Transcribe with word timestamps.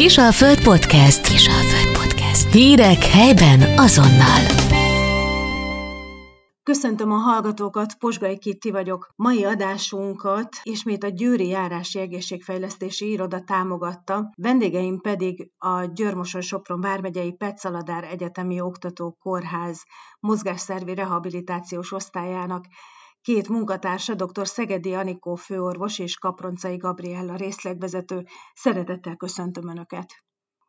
Kisalföld 0.00 0.62
Podcast. 0.62 1.28
Kisalföld 1.28 1.98
Podcast. 1.98 2.52
Hírek 2.52 3.04
helyben 3.04 3.78
azonnal. 3.78 4.42
Köszöntöm 6.62 7.12
a 7.12 7.16
hallgatókat, 7.16 7.94
Posgai 7.94 8.38
Kitti 8.38 8.70
vagyok. 8.70 9.12
Mai 9.16 9.44
adásunkat 9.44 10.56
ismét 10.62 11.04
a 11.04 11.08
Győri 11.08 11.48
Járási 11.48 11.98
Egészségfejlesztési 11.98 13.10
Iroda 13.10 13.40
támogatta, 13.40 14.32
vendégeim 14.36 15.00
pedig 15.00 15.50
a 15.58 15.84
Györmoson 15.84 16.40
Sopron 16.40 16.80
vármegyei 16.80 17.32
Petszaladár 17.32 18.04
Egyetemi 18.04 18.60
Oktató 18.60 19.16
Kórház 19.22 19.82
mozgásszervi 20.20 20.94
rehabilitációs 20.94 21.92
osztályának 21.92 22.64
két 23.22 23.48
munkatársa, 23.48 24.14
dr. 24.14 24.46
Szegedi 24.46 24.94
Anikó 24.94 25.34
főorvos 25.34 25.98
és 25.98 26.18
Kaproncai 26.18 26.76
Gabriella 26.76 27.36
részlegvezető. 27.36 28.26
Szeretettel 28.54 29.16
köszöntöm 29.16 29.68
Önöket! 29.68 30.06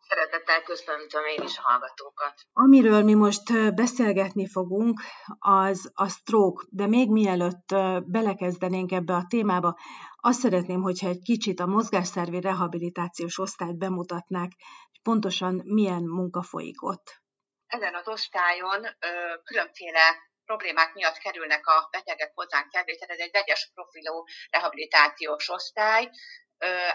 Szeretettel 0.07 0.63
köszöntöm 0.63 1.25
én 1.25 1.43
is 1.43 1.57
a 1.57 1.61
hallgatókat. 1.61 2.33
Amiről 2.53 3.03
mi 3.03 3.13
most 3.13 3.73
beszélgetni 3.75 4.47
fogunk, 4.47 5.01
az 5.39 5.91
a 5.93 6.07
stroke, 6.07 6.65
de 6.69 6.87
még 6.87 7.09
mielőtt 7.09 7.67
belekezdenénk 8.05 8.91
ebbe 8.91 9.13
a 9.13 9.25
témába, 9.29 9.77
azt 10.15 10.39
szeretném, 10.39 10.81
hogyha 10.81 11.07
egy 11.07 11.21
kicsit 11.21 11.59
a 11.59 11.65
mozgásszervi 11.65 12.41
rehabilitációs 12.41 13.39
osztályt 13.39 13.77
bemutatnák, 13.77 14.51
hogy 14.89 15.01
pontosan 15.03 15.61
milyen 15.65 16.03
munka 16.03 16.41
folyik 16.41 16.83
ott. 16.83 17.21
Ezen 17.67 17.95
az 17.95 18.07
osztályon 18.07 18.85
ö, 18.85 19.07
különféle 19.43 20.30
problémák 20.51 20.93
miatt 20.93 21.17
kerülnek 21.17 21.67
a 21.67 21.87
betegek 21.91 22.31
hozzánk 22.33 22.71
felvételre, 22.71 23.13
ez 23.13 23.19
egy 23.19 23.31
vegyes 23.31 23.71
profilú 23.73 24.23
rehabilitációs 24.49 25.49
osztály, 25.49 26.09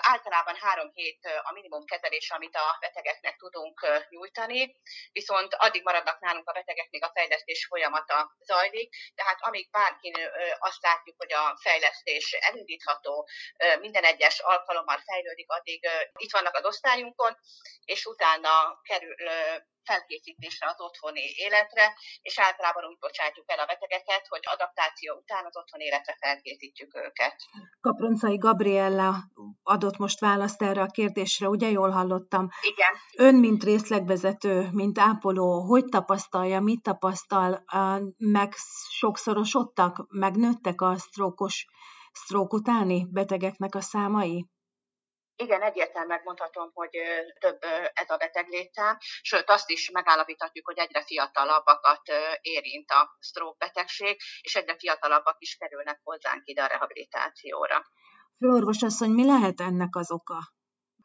általában 0.01 0.57
három 0.57 0.91
hét 0.95 1.25
a 1.43 1.53
minimum 1.53 1.85
kezelés, 1.85 2.31
amit 2.31 2.55
a 2.55 2.77
betegeknek 2.81 3.37
tudunk 3.37 4.07
nyújtani, 4.09 4.77
viszont 5.13 5.55
addig 5.55 5.83
maradnak 5.83 6.21
nálunk 6.21 6.49
a 6.49 6.53
betegek, 6.53 6.91
még 6.91 7.05
a 7.05 7.11
fejlesztés 7.15 7.67
folyamata 7.67 8.37
zajlik, 8.39 8.95
tehát 9.15 9.39
amíg 9.41 9.71
bárki 9.71 10.13
azt 10.59 10.83
látjuk, 10.83 11.17
hogy 11.19 11.33
a 11.33 11.59
fejlesztés 11.63 12.33
elindítható, 12.33 13.29
minden 13.81 14.05
egyes 14.05 14.39
alkalommal 14.39 14.99
fejlődik, 14.99 15.51
addig 15.51 15.89
itt 16.17 16.33
vannak 16.33 16.55
az 16.55 16.65
osztályunkon, 16.65 17.37
és 17.85 18.05
utána 18.05 18.81
kerül 18.83 19.15
felkészítésre 19.91 20.67
az 20.67 20.81
otthoni 20.87 21.27
életre, 21.47 21.95
és 22.23 22.39
általában 22.39 22.85
úgy 22.85 22.99
bocsátjuk 22.99 23.51
el 23.51 23.59
a 23.59 23.67
betegeket, 23.67 24.27
hogy 24.29 24.45
adaptáció 24.55 25.15
után 25.23 25.45
az 25.45 25.57
otthoni 25.57 25.85
életre 25.85 26.17
felkészítjük 26.21 26.95
őket. 26.95 27.37
Kaproncai 27.81 28.37
Gabriella 28.37 29.15
adott 29.63 29.97
most 29.97 30.21
választ 30.21 30.63
erre 30.63 30.83
a 30.83 30.95
kérdésre, 30.99 31.49
ugye 31.49 31.69
jól 31.71 31.91
hallottam? 31.91 32.49
Igen. 32.73 32.93
Ön, 33.27 33.35
mint 33.35 33.65
részlegvezető, 33.65 34.69
mint 34.73 34.99
ápoló, 34.99 35.61
hogy 35.61 35.85
tapasztalja, 35.85 36.61
mit 36.61 36.83
tapasztal, 36.83 37.65
meg 38.17 38.53
sokszorosodtak, 38.91 40.07
megnőttek 40.09 40.81
a 40.81 40.97
sztrókos, 40.97 41.67
sztrók 42.13 42.53
utáni 42.53 43.07
betegeknek 43.11 43.75
a 43.75 43.81
számai? 43.81 44.47
Igen, 45.37 45.63
egyértelműen 45.63 46.17
megmondhatom, 46.17 46.71
hogy 46.75 46.91
több 47.39 47.59
ez 47.93 48.11
a 48.11 48.17
beteg 48.17 48.49
létszám, 48.49 48.97
sőt 49.01 49.51
azt 49.51 49.71
is 49.71 49.91
megállapíthatjuk, 49.91 50.67
hogy 50.67 50.79
egyre 50.79 51.03
fiatalabbakat 51.03 52.03
érint 52.41 52.91
a 52.91 53.17
stroke 53.21 53.67
betegség, 53.67 54.21
és 54.41 54.55
egyre 54.55 54.77
fiatalabbak 54.79 55.37
is 55.39 55.57
kerülnek 55.57 56.01
hozzánk 56.03 56.43
ide 56.45 56.63
a 56.63 56.67
rehabilitációra. 56.67 57.87
Főorvos 58.39 58.83
asszony, 58.83 59.11
mi 59.11 59.25
lehet 59.25 59.61
ennek 59.61 59.97
az 59.97 60.11
oka? 60.11 60.55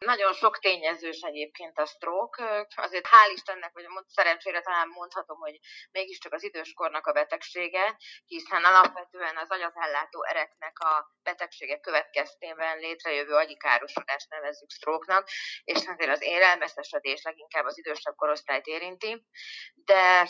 Nagyon 0.05 0.33
sok 0.33 0.59
tényezős 0.59 1.21
egyébként 1.21 1.77
a 1.79 1.85
stroke, 1.85 2.67
azért 2.75 3.07
hál' 3.07 3.31
Istennek, 3.33 3.71
vagy 3.73 3.85
szerencsére 4.07 4.61
talán 4.61 4.87
mondhatom, 4.87 5.39
hogy 5.39 5.59
mégiscsak 5.91 6.33
az 6.33 6.43
időskornak 6.43 7.07
a 7.07 7.11
betegsége, 7.11 7.97
hiszen 8.25 8.63
alapvetően 8.63 9.37
az 9.37 9.49
agyazellátó 9.49 10.23
ereknek 10.23 10.79
a 10.79 11.11
betegsége 11.23 11.79
következtében 11.79 12.77
létrejövő 12.77 13.33
agyikárosodást 13.33 14.29
nevezzük 14.29 14.69
stroke-nak, 14.69 15.27
és 15.63 15.87
azért 15.87 16.11
az 16.11 16.21
élelmeszesedés 16.21 17.23
leginkább 17.23 17.65
az 17.65 17.77
idősebb 17.77 18.15
korosztályt 18.15 18.65
érinti, 18.65 19.25
de 19.73 20.25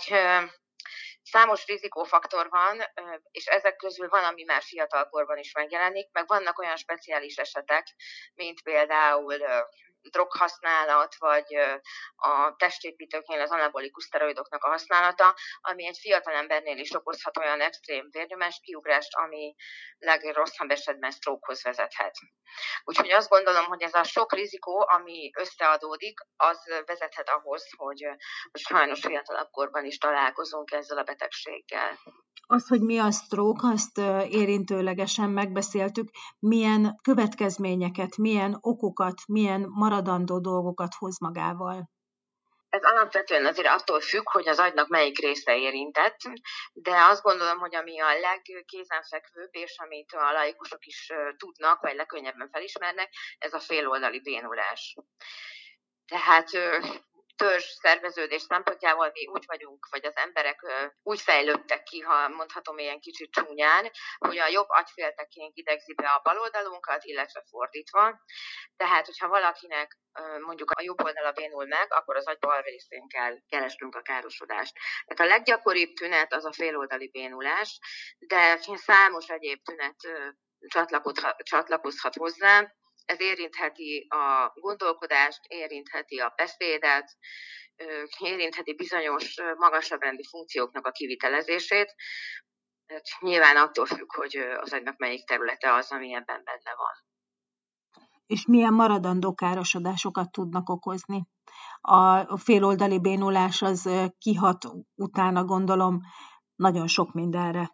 Számos 1.24 1.66
rizikófaktor 1.66 2.50
van, 2.50 2.82
és 3.32 3.46
ezek 3.46 3.76
közül 3.76 4.08
van, 4.10 4.24
ami 4.24 4.44
már 4.44 4.62
fiatalkorban 4.62 5.38
is 5.38 5.54
megjelenik, 5.54 6.12
meg 6.12 6.28
vannak 6.28 6.60
olyan 6.60 6.78
speciális 6.78 7.38
esetek, 7.38 7.88
mint 8.34 8.62
például 8.62 9.38
droghasználat, 10.10 11.16
vagy 11.18 11.56
a 12.16 12.56
testépítőknél 12.58 13.42
az 13.42 13.52
anabolikus 13.52 14.04
szteroidoknak 14.04 14.64
a 14.64 14.70
használata, 14.70 15.36
ami 15.62 15.88
egy 15.88 15.98
fiatal 16.02 16.34
embernél 16.34 16.78
is 16.78 16.94
okozhat 16.94 17.38
olyan 17.38 17.62
extrém 17.62 18.08
vérnyomás 18.12 18.60
kiugrást, 18.64 19.16
ami 19.16 19.56
legrosszabb 19.98 20.70
esetben 20.70 21.12
strokehoz 21.12 21.64
vezethet. 21.64 22.16
Úgyhogy 22.84 23.12
azt 23.12 23.30
gondolom, 23.30 23.66
hogy 23.66 23.82
ez 23.82 23.94
a 23.94 24.04
sok 24.04 24.34
rizikó, 24.34 24.86
ami 24.98 25.32
összeadódik, 25.40 26.20
az 26.36 26.60
vezethet 26.86 27.30
ahhoz, 27.30 27.64
hogy, 27.78 28.08
sajnos 28.54 29.00
fiatalabb 29.00 29.50
korban 29.50 29.86
is 29.86 29.98
találkozunk 29.98 30.72
ezzel 30.72 30.98
a 30.98 31.04
betegséggel. 31.04 32.00
Az, 32.48 32.68
hogy 32.68 32.82
mi 32.82 33.00
a 33.00 33.12
stroke, 33.12 33.68
azt 33.68 33.98
érintőlegesen 34.30 35.30
megbeszéltük. 35.30 36.10
Milyen 36.40 37.00
következményeket, 37.02 38.18
milyen 38.18 38.58
okokat, 38.60 39.22
milyen 39.28 39.62
maradandó 39.92 40.40
dolgokat 40.40 40.94
hoz 40.94 41.20
magával? 41.20 41.90
Ez 42.70 42.84
alapvetően 42.84 43.46
azért 43.46 43.68
attól 43.68 44.00
függ, 44.00 44.30
hogy 44.30 44.48
az 44.48 44.60
agynak 44.60 44.88
melyik 44.88 45.20
része 45.20 45.58
érintett, 45.58 46.20
de 46.74 46.96
azt 46.96 47.22
gondolom, 47.22 47.58
hogy 47.58 47.76
ami 47.76 48.00
a 48.00 48.20
legkézenfekvőbb, 48.20 49.50
és 49.52 49.76
amit 49.78 50.12
a 50.14 50.32
laikusok 50.32 50.86
is 50.86 51.12
tudnak, 51.38 51.82
vagy 51.82 51.96
legkönnyebben 51.96 52.50
felismernek, 52.52 53.10
ez 53.38 53.54
a 53.54 53.60
féloldali 53.60 54.22
bénulás. 54.22 54.96
Tehát 56.06 56.50
törzs 57.42 57.66
szerveződés 57.66 58.42
szempontjából 58.42 59.10
mi 59.14 59.28
úgy 59.28 59.44
vagyunk, 59.48 59.88
vagy 59.90 60.06
az 60.06 60.16
emberek 60.16 60.60
úgy 61.04 61.22
fejlődtek 61.22 61.84
ki, 61.84 62.00
ha 62.00 62.28
mondhatom 62.30 62.78
ilyen 62.78 63.00
kicsit 63.00 63.32
csúnyán, 63.32 63.92
hogy 64.18 64.38
a 64.38 64.48
jobb 64.48 64.70
agyféltekénk 64.70 65.56
idegzi 65.56 65.94
be 65.94 66.08
a 66.08 66.22
bal 66.24 66.40
oldalunkat, 66.40 67.04
illetve 67.04 67.44
fordítva. 67.50 68.20
Tehát, 68.76 69.06
hogyha 69.06 69.28
valakinek 69.28 69.98
mondjuk 70.40 70.72
a 70.72 70.82
jobb 70.82 71.04
oldala 71.04 71.32
bénul 71.32 71.66
meg, 71.66 71.94
akkor 71.94 72.16
az 72.16 72.28
agy 72.28 72.40
bal 72.40 72.62
részén 72.62 73.08
kell 73.08 73.36
keresnünk 73.48 73.96
a 73.96 74.02
károsodást. 74.02 74.74
Tehát 75.06 75.32
a 75.32 75.36
leggyakoribb 75.36 75.94
tünet 75.94 76.34
az 76.34 76.46
a 76.46 76.54
féloldali 76.54 77.10
bénulás, 77.10 77.80
de 78.20 78.60
számos 78.76 79.28
egyéb 79.28 79.62
tünet 79.64 79.96
csatlakozhat 81.44 82.16
hozzá, 82.16 82.74
ez 83.06 83.20
érintheti 83.20 84.08
a 84.10 84.52
gondolkodást, 84.54 85.40
érintheti 85.48 86.20
a 86.20 86.34
beszédet, 86.36 87.18
érintheti 88.20 88.76
bizonyos 88.76 89.36
magasabb 89.58 90.02
rendi 90.02 90.24
funkcióknak 90.30 90.86
a 90.86 90.92
kivitelezését. 90.92 91.96
Hát 92.88 93.04
nyilván 93.20 93.58
attól 93.58 93.86
függ, 93.86 94.16
hogy 94.16 94.36
az 94.36 94.74
agynak 94.74 94.98
melyik 94.98 95.26
területe 95.26 95.74
az, 95.74 95.92
ami 95.92 96.14
ebben 96.14 96.42
benne 96.44 96.76
van. 96.76 96.94
És 98.26 98.46
milyen 98.46 98.74
maradandó 98.74 99.34
károsodásokat 99.34 100.32
tudnak 100.32 100.70
okozni? 100.70 101.28
A 101.82 102.38
féloldali 102.38 103.00
bénulás 103.00 103.62
az 103.62 103.90
kihat 104.18 104.58
utána, 104.96 105.44
gondolom, 105.44 106.00
nagyon 106.56 106.88
sok 106.88 107.14
mindenre. 107.14 107.72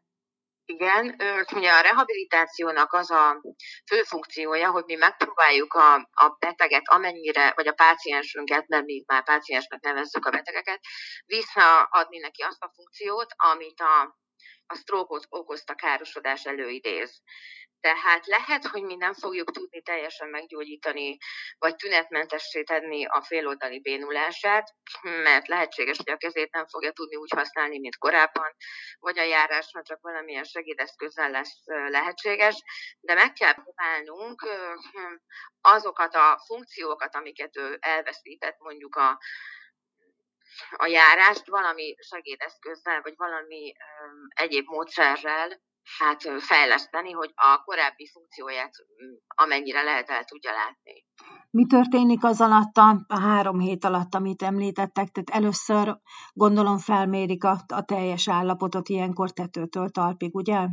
Igen, 0.70 1.16
ugye 1.56 1.72
a 1.72 1.82
rehabilitációnak 1.82 2.94
az 2.94 3.12
a 3.12 3.42
fő 3.90 4.02
funkciója, 4.04 4.72
hogy 4.72 4.84
mi 4.86 4.96
megpróbáljuk 4.96 5.74
a, 5.74 5.94
a 5.96 6.36
beteget 6.40 6.88
amennyire, 6.90 7.52
vagy 7.56 7.68
a 7.68 7.74
páciensünket, 7.74 8.68
mert 8.68 8.86
mi 8.86 9.04
már 9.06 9.24
páciensnek 9.24 9.82
nevezzük 9.82 10.26
a 10.26 10.30
betegeket, 10.30 10.80
visszaadni 11.26 12.18
neki 12.18 12.42
azt 12.42 12.64
a 12.64 12.72
funkciót, 12.76 13.34
amit 13.36 13.80
a, 13.80 14.18
a 14.66 14.76
stroke 14.76 15.26
okozta 15.30 15.76
károsodás 15.76 16.46
előidéz. 16.46 17.22
Tehát 17.80 18.26
lehet, 18.26 18.66
hogy 18.66 18.84
mi 18.84 18.96
nem 18.96 19.14
fogjuk 19.14 19.52
tudni 19.52 19.82
teljesen 19.82 20.30
meggyógyítani, 20.30 21.18
vagy 21.58 21.76
tünetmentessé 21.76 22.64
tenni 22.64 23.06
a 23.06 23.22
féloldali 23.22 23.82
bénulását, 23.82 24.76
mert 25.02 25.48
lehetséges, 25.48 25.98
hogy 25.98 26.14
a 26.14 26.18
kezét 26.18 26.52
nem 26.52 26.68
fogja 26.68 26.92
tudni 26.92 27.16
úgy 27.16 27.32
használni, 27.36 27.80
mint 27.80 27.98
korábban, 27.98 28.56
vagy 29.00 29.20
a 29.20 29.24
járásra 29.24 29.82
csak 29.84 30.02
valamilyen 30.02 30.44
segédeszközzel 30.44 31.32
lesz 31.32 31.64
lehetséges, 31.66 32.64
de 33.00 33.14
meg 33.14 33.34
kell 33.34 33.54
próbálnunk 33.54 34.48
azokat 35.62 36.16
a 36.16 36.42
funkciókat, 36.46 37.16
amiket 37.16 37.58
ő 37.58 37.78
elveszített 37.80 38.58
mondjuk 38.60 38.96
a, 38.96 39.20
a 40.78 40.86
járást 40.86 41.48
valami 41.48 41.96
segédeszközzel, 42.00 43.02
vagy 43.02 43.14
valami 43.18 43.74
egyéb 44.30 44.66
módszerrel 44.68 45.66
hát 45.98 46.22
fejleszteni, 46.40 47.12
hogy 47.12 47.32
a 47.36 47.62
korábbi 47.66 48.10
funkcióját 48.14 48.72
amennyire 49.28 49.84
lehet 49.84 50.10
el 50.10 50.24
tudja 50.24 50.52
látni. 50.52 51.06
Mi 51.50 51.66
történik 51.66 52.24
az 52.24 52.42
alatt 52.42 52.78
a 53.08 53.20
három 53.20 53.60
hét 53.60 53.84
alatt, 53.84 54.14
amit 54.14 54.42
említettek? 54.42 55.08
Tehát 55.10 55.30
először 55.44 55.98
gondolom 56.34 56.78
felmérik 56.78 57.44
a, 57.44 57.58
a 57.68 57.84
teljes 57.84 58.30
állapotot 58.30 58.90
ilyenkor 58.90 59.32
tetőtől 59.32 59.90
talpig, 59.90 60.36
ugye? 60.36 60.68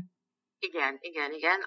Igen, 0.64 0.96
igen, 1.00 1.32
igen. 1.32 1.61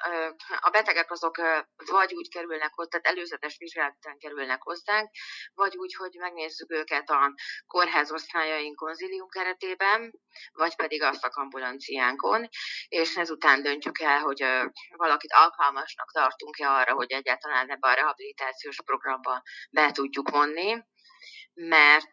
A 0.60 0.70
betegek 0.70 1.12
azok 1.12 1.38
vagy 1.86 2.14
úgy 2.14 2.30
kerülnek 2.30 2.74
hozzá, 2.74 2.90
tehát 2.90 3.18
előzetes 3.18 3.58
vizsgálatán 3.58 4.18
kerülnek 4.18 4.62
hozzánk, 4.62 5.10
vagy 5.54 5.78
úgy, 5.78 5.94
hogy 5.96 6.16
megnézzük 6.20 6.72
őket 6.72 7.10
a 7.10 7.34
kórház 7.68 8.12
osztályaink 8.12 8.76
konzilium 8.76 9.30
keretében, 9.30 10.14
vagy 10.52 10.76
pedig 10.76 11.04
a 11.04 11.14
szakambulanciánkon, 11.14 12.48
és 12.88 13.18
ezután 13.18 13.62
döntjük 13.62 14.00
el, 14.00 14.20
hogy 14.20 14.46
valakit 14.96 15.34
alkalmasnak 15.34 16.12
tartunk-e 16.12 16.70
arra, 16.70 16.94
hogy 16.94 17.12
egyáltalán 17.12 17.70
ebbe 17.70 17.88
a 17.90 17.94
rehabilitációs 17.94 18.82
programba 18.86 19.42
be 19.70 19.92
tudjuk 19.92 20.30
vonni 20.30 20.84
mert 21.58 22.12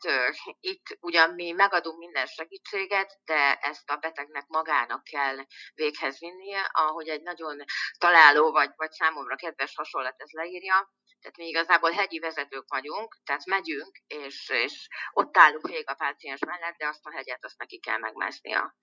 itt 0.61 0.99
ugyan 1.01 1.31
mi 1.31 1.51
megadunk 1.51 1.99
minden 1.99 2.27
segítséget, 2.27 3.19
de 3.25 3.55
ezt 3.55 3.91
a 3.91 3.97
betegnek 3.97 4.47
magának 4.47 5.05
kell 5.05 5.37
véghez 5.75 6.19
vinnie, 6.19 6.71
ahogy 6.73 7.09
egy 7.09 7.23
nagyon 7.23 7.65
találó 7.99 8.51
vagy, 8.51 8.71
vagy 8.77 8.91
számomra 8.91 9.37
kedves 9.37 9.75
hasonlat 9.75 10.15
ez 10.17 10.31
leírja, 10.31 10.93
tehát 11.25 11.39
mi 11.39 11.47
igazából 11.47 11.91
hegyi 11.91 12.19
vezetők 12.19 12.65
vagyunk, 12.69 13.17
tehát 13.25 13.45
megyünk, 13.45 13.97
és, 14.07 14.49
és 14.49 14.89
ott 15.13 15.37
állunk 15.37 15.67
végig 15.67 15.89
a 15.89 15.95
páciens 15.95 16.41
mellett, 16.45 16.77
de 16.77 16.87
azt 16.87 17.07
a 17.07 17.13
hegyet 17.13 17.45
azt 17.45 17.59
neki 17.59 17.79
kell 17.79 17.99
megmásznia. 17.99 18.75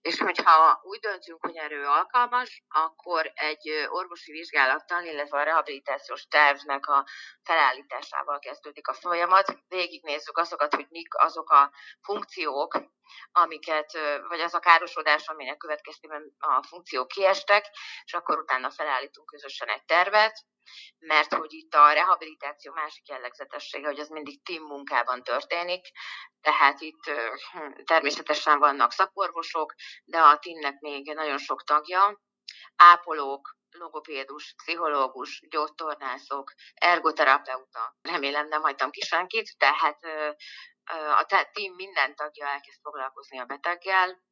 És 0.00 0.18
hogyha 0.18 0.80
úgy 0.82 0.98
döntünk, 0.98 1.46
hogy 1.46 1.56
erő 1.56 1.84
alkalmas, 1.84 2.64
akkor 2.68 3.32
egy 3.34 3.86
orvosi 3.88 4.32
vizsgálattal, 4.32 5.04
illetve 5.04 5.38
a 5.38 5.42
rehabilitációs 5.42 6.26
tervnek 6.26 6.86
a 6.86 7.06
felállításával 7.42 8.38
kezdődik 8.38 8.88
a 8.88 8.94
folyamat. 8.94 9.58
Végignézzük 9.68 10.38
azokat, 10.38 10.74
hogy 10.74 10.86
mik 10.88 11.14
azok 11.14 11.50
a 11.50 11.72
funkciók, 12.00 12.82
amiket, 13.32 13.92
vagy 14.28 14.40
az 14.40 14.54
a 14.54 14.58
károsodás, 14.58 15.28
aminek 15.28 15.56
következtében 15.56 16.34
a 16.38 16.62
funkciók 16.62 17.08
kiestek, 17.08 17.70
és 18.04 18.12
akkor 18.12 18.38
utána 18.38 18.70
felállítunk 18.70 19.26
közösen 19.26 19.68
egy 19.68 19.84
tervet, 19.84 20.44
mert 20.98 21.34
hogy 21.34 21.52
itt 21.52 21.74
a 21.74 21.92
rehabilitáció 21.92 22.72
másik 22.72 23.08
jellegzetessége, 23.08 23.86
hogy 23.86 24.00
az 24.00 24.08
mindig 24.08 24.42
team 24.42 24.62
munkában 24.62 25.22
történik, 25.22 25.86
tehát 26.40 26.80
itt 26.80 27.02
természetesen 27.84 28.58
vannak 28.58 28.92
szakorvosok, 28.92 29.74
de 30.04 30.18
a 30.20 30.38
teamnek 30.38 30.80
még 30.80 31.12
nagyon 31.14 31.38
sok 31.38 31.64
tagja, 31.64 32.22
ápolók, 32.76 33.56
logopédus, 33.70 34.54
pszichológus, 34.56 35.42
gyógytornászok, 35.48 36.52
ergoterapeuta, 36.74 37.96
remélem 38.02 38.48
nem 38.48 38.62
hagytam 38.62 38.90
ki 38.90 39.00
senkit, 39.00 39.58
tehát 39.58 39.98
a 41.18 41.24
team 41.52 41.74
minden 41.74 42.14
tagja 42.14 42.46
elkezd 42.46 42.80
foglalkozni 42.82 43.38
a 43.38 43.44
beteggel, 43.44 44.22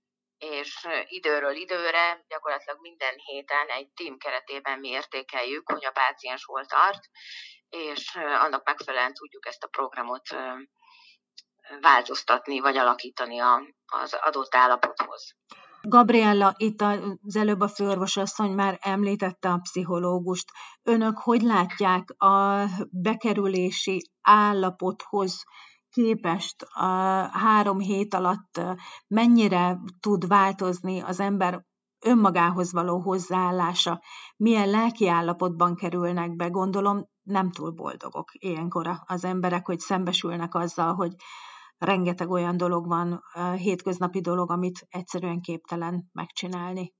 és 0.43 0.87
időről 1.05 1.55
időre, 1.55 2.25
gyakorlatilag 2.29 2.81
minden 2.81 3.15
héten 3.17 3.67
egy 3.69 3.89
team 3.95 4.19
keretében 4.19 4.79
mi 4.79 4.89
értékeljük, 4.89 5.71
hogy 5.71 5.85
a 5.85 5.91
páciens 5.91 6.45
hol 6.45 6.67
tart, 6.67 7.01
és 7.69 8.15
annak 8.15 8.65
megfelelően 8.65 9.15
tudjuk 9.15 9.47
ezt 9.47 9.65
a 9.65 9.69
programot 9.69 10.29
változtatni, 11.81 12.61
vagy 12.61 12.77
alakítani 12.77 13.39
az 13.87 14.15
adott 14.21 14.55
állapothoz. 14.55 15.35
Gabriella, 15.83 16.55
itt 16.57 16.81
az 16.81 17.37
előbb 17.37 17.61
a 17.61 17.69
főorvosasszony 17.69 18.51
már 18.51 18.79
említette 18.81 19.49
a 19.49 19.59
pszichológust. 19.63 20.51
Önök 20.83 21.19
hogy 21.19 21.43
látják 21.43 22.11
a 22.11 22.65
bekerülési 22.91 24.11
állapothoz 24.23 25.45
képest 25.93 26.63
a 26.63 26.87
három 27.33 27.79
hét 27.79 28.15
alatt 28.15 28.61
mennyire 29.07 29.79
tud 30.01 30.27
változni 30.27 31.01
az 31.01 31.21
ember 31.21 31.65
önmagához 32.05 32.73
való 32.73 33.01
hozzáállása, 33.01 34.03
milyen 34.37 34.71
lelki 34.71 35.09
állapotban 35.09 35.75
kerülnek 35.77 36.37
be, 36.37 36.49
gondolom 36.49 37.09
nem 37.23 37.51
túl 37.51 37.71
boldogok 37.71 38.29
ilyenkor 38.33 38.91
az 39.07 39.25
emberek, 39.25 39.67
hogy 39.67 39.79
szembesülnek 39.79 40.55
azzal, 40.55 40.95
hogy 40.95 41.13
rengeteg 41.79 42.31
olyan 42.31 42.57
dolog 42.57 42.87
van, 42.87 43.23
hétköznapi 43.57 44.21
dolog, 44.21 44.51
amit 44.51 44.87
egyszerűen 44.89 45.41
képtelen 45.41 46.09
megcsinálni. 46.13 46.95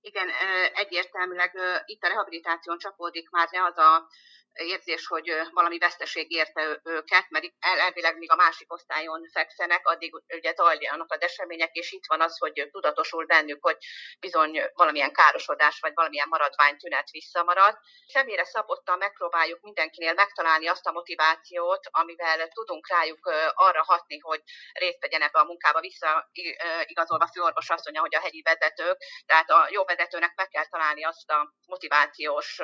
Igen, 0.00 0.28
egyértelműleg 0.74 1.52
itt 1.84 2.02
a 2.02 2.08
rehabilitáción 2.08 2.78
csapódik 2.78 3.30
már 3.30 3.48
le 3.50 3.64
az 3.64 3.78
a 3.78 4.06
érzés, 4.52 5.06
hogy 5.06 5.32
valami 5.50 5.78
veszteség 5.78 6.32
érte 6.32 6.80
őket, 6.84 7.26
mert 7.28 7.44
elvileg 7.58 8.18
még 8.18 8.30
a 8.30 8.36
másik 8.36 8.72
osztályon 8.72 9.28
fekszenek, 9.32 9.86
addig 9.86 10.14
ugye 10.28 10.52
zajlanak 10.52 11.12
az 11.12 11.20
események, 11.20 11.72
és 11.72 11.92
itt 11.92 12.06
van 12.06 12.20
az, 12.20 12.38
hogy 12.38 12.68
tudatosul 12.70 13.26
bennük, 13.26 13.58
hogy 13.62 13.76
bizony 14.20 14.70
valamilyen 14.74 15.12
károsodás, 15.12 15.80
vagy 15.80 15.92
valamilyen 15.94 16.28
maradvány 16.28 16.76
tünet 16.76 17.10
visszamarad. 17.10 17.78
Személyre 18.06 18.44
szabottan 18.44 18.98
megpróbáljuk 18.98 19.60
mindenkinél 19.60 20.14
megtalálni 20.14 20.66
azt 20.66 20.86
a 20.86 20.92
motivációt, 20.92 21.88
amivel 21.90 22.48
tudunk 22.48 22.88
rájuk 22.88 23.26
arra 23.54 23.82
hatni, 23.82 24.18
hogy 24.18 24.42
részt 24.72 25.00
vegyen 25.00 25.22
ebbe 25.22 25.38
a 25.38 25.44
munkába, 25.44 25.80
visszaigazolva 25.80 27.26
főorvos 27.26 27.70
asszonya, 27.70 28.00
hogy 28.00 28.14
a 28.14 28.20
hegyi 28.20 28.42
vezetők, 28.42 28.96
tehát 29.26 29.50
a 29.50 29.68
jó 29.70 29.84
vezetőnek 29.84 30.34
meg 30.34 30.48
kell 30.48 30.66
találni 30.66 31.04
azt 31.04 31.30
a 31.30 31.52
motivációs 31.66 32.60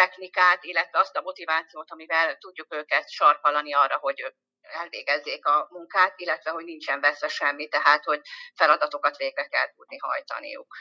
technikát, 0.00 0.64
illetve 0.64 0.98
azt 0.98 1.16
a 1.16 1.22
motivációt, 1.22 1.90
amivel 1.90 2.36
tudjuk 2.38 2.74
őket 2.74 3.10
sarkalani 3.10 3.72
arra, 3.74 3.98
hogy 3.98 4.34
elvégezzék 4.60 5.46
a 5.46 5.68
munkát, 5.70 6.14
illetve 6.16 6.50
hogy 6.50 6.64
nincsen 6.64 7.00
veszve 7.00 7.28
semmi, 7.28 7.68
tehát 7.68 8.04
hogy 8.04 8.20
feladatokat 8.54 9.16
végre 9.16 9.46
kell 9.46 9.68
tudni 9.76 9.96
hajtaniuk. 9.98 10.74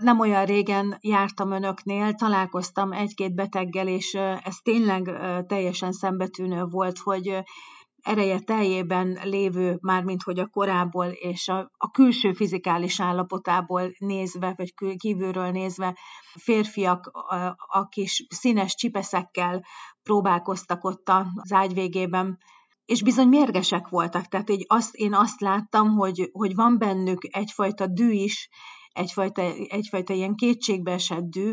Nem 0.00 0.20
olyan 0.20 0.44
régen 0.44 0.98
jártam 1.00 1.52
önöknél, 1.52 2.14
találkoztam 2.14 2.92
egy-két 2.92 3.34
beteggel, 3.34 3.88
és 3.88 4.14
ez 4.44 4.56
tényleg 4.62 5.02
teljesen 5.46 5.92
szembetűnő 5.92 6.64
volt, 6.64 6.98
hogy 6.98 7.42
ereje 8.02 8.38
teljében 8.40 9.18
lévő, 9.22 9.78
mármint 9.80 10.22
hogy 10.22 10.38
a 10.38 10.46
korából 10.46 11.06
és 11.06 11.48
a, 11.48 11.70
a 11.76 11.90
külső 11.90 12.32
fizikális 12.32 13.00
állapotából 13.00 13.92
nézve, 13.98 14.54
vagy 14.56 14.74
kívülről 14.96 15.50
nézve 15.50 15.98
férfiak 16.34 17.06
a, 17.06 17.56
a 17.56 17.88
kis 17.88 18.26
színes 18.28 18.74
csipeszekkel 18.74 19.64
próbálkoztak 20.02 20.84
ott 20.84 21.08
az 21.34 21.52
ágy 21.52 21.74
végében, 21.74 22.38
és 22.84 23.02
bizony 23.02 23.28
mérgesek 23.28 23.88
voltak. 23.88 24.26
Tehát 24.26 24.50
így 24.50 24.64
azt, 24.68 24.94
én 24.94 25.14
azt 25.14 25.40
láttam, 25.40 25.88
hogy, 25.88 26.28
hogy 26.32 26.54
van 26.54 26.78
bennük 26.78 27.20
egyfajta 27.30 27.86
dű 27.86 28.10
is, 28.10 28.48
egyfajta, 28.92 29.42
egyfajta 29.68 30.12
ilyen 30.12 30.34
kétségbeesett 30.34 31.24
dű, 31.24 31.52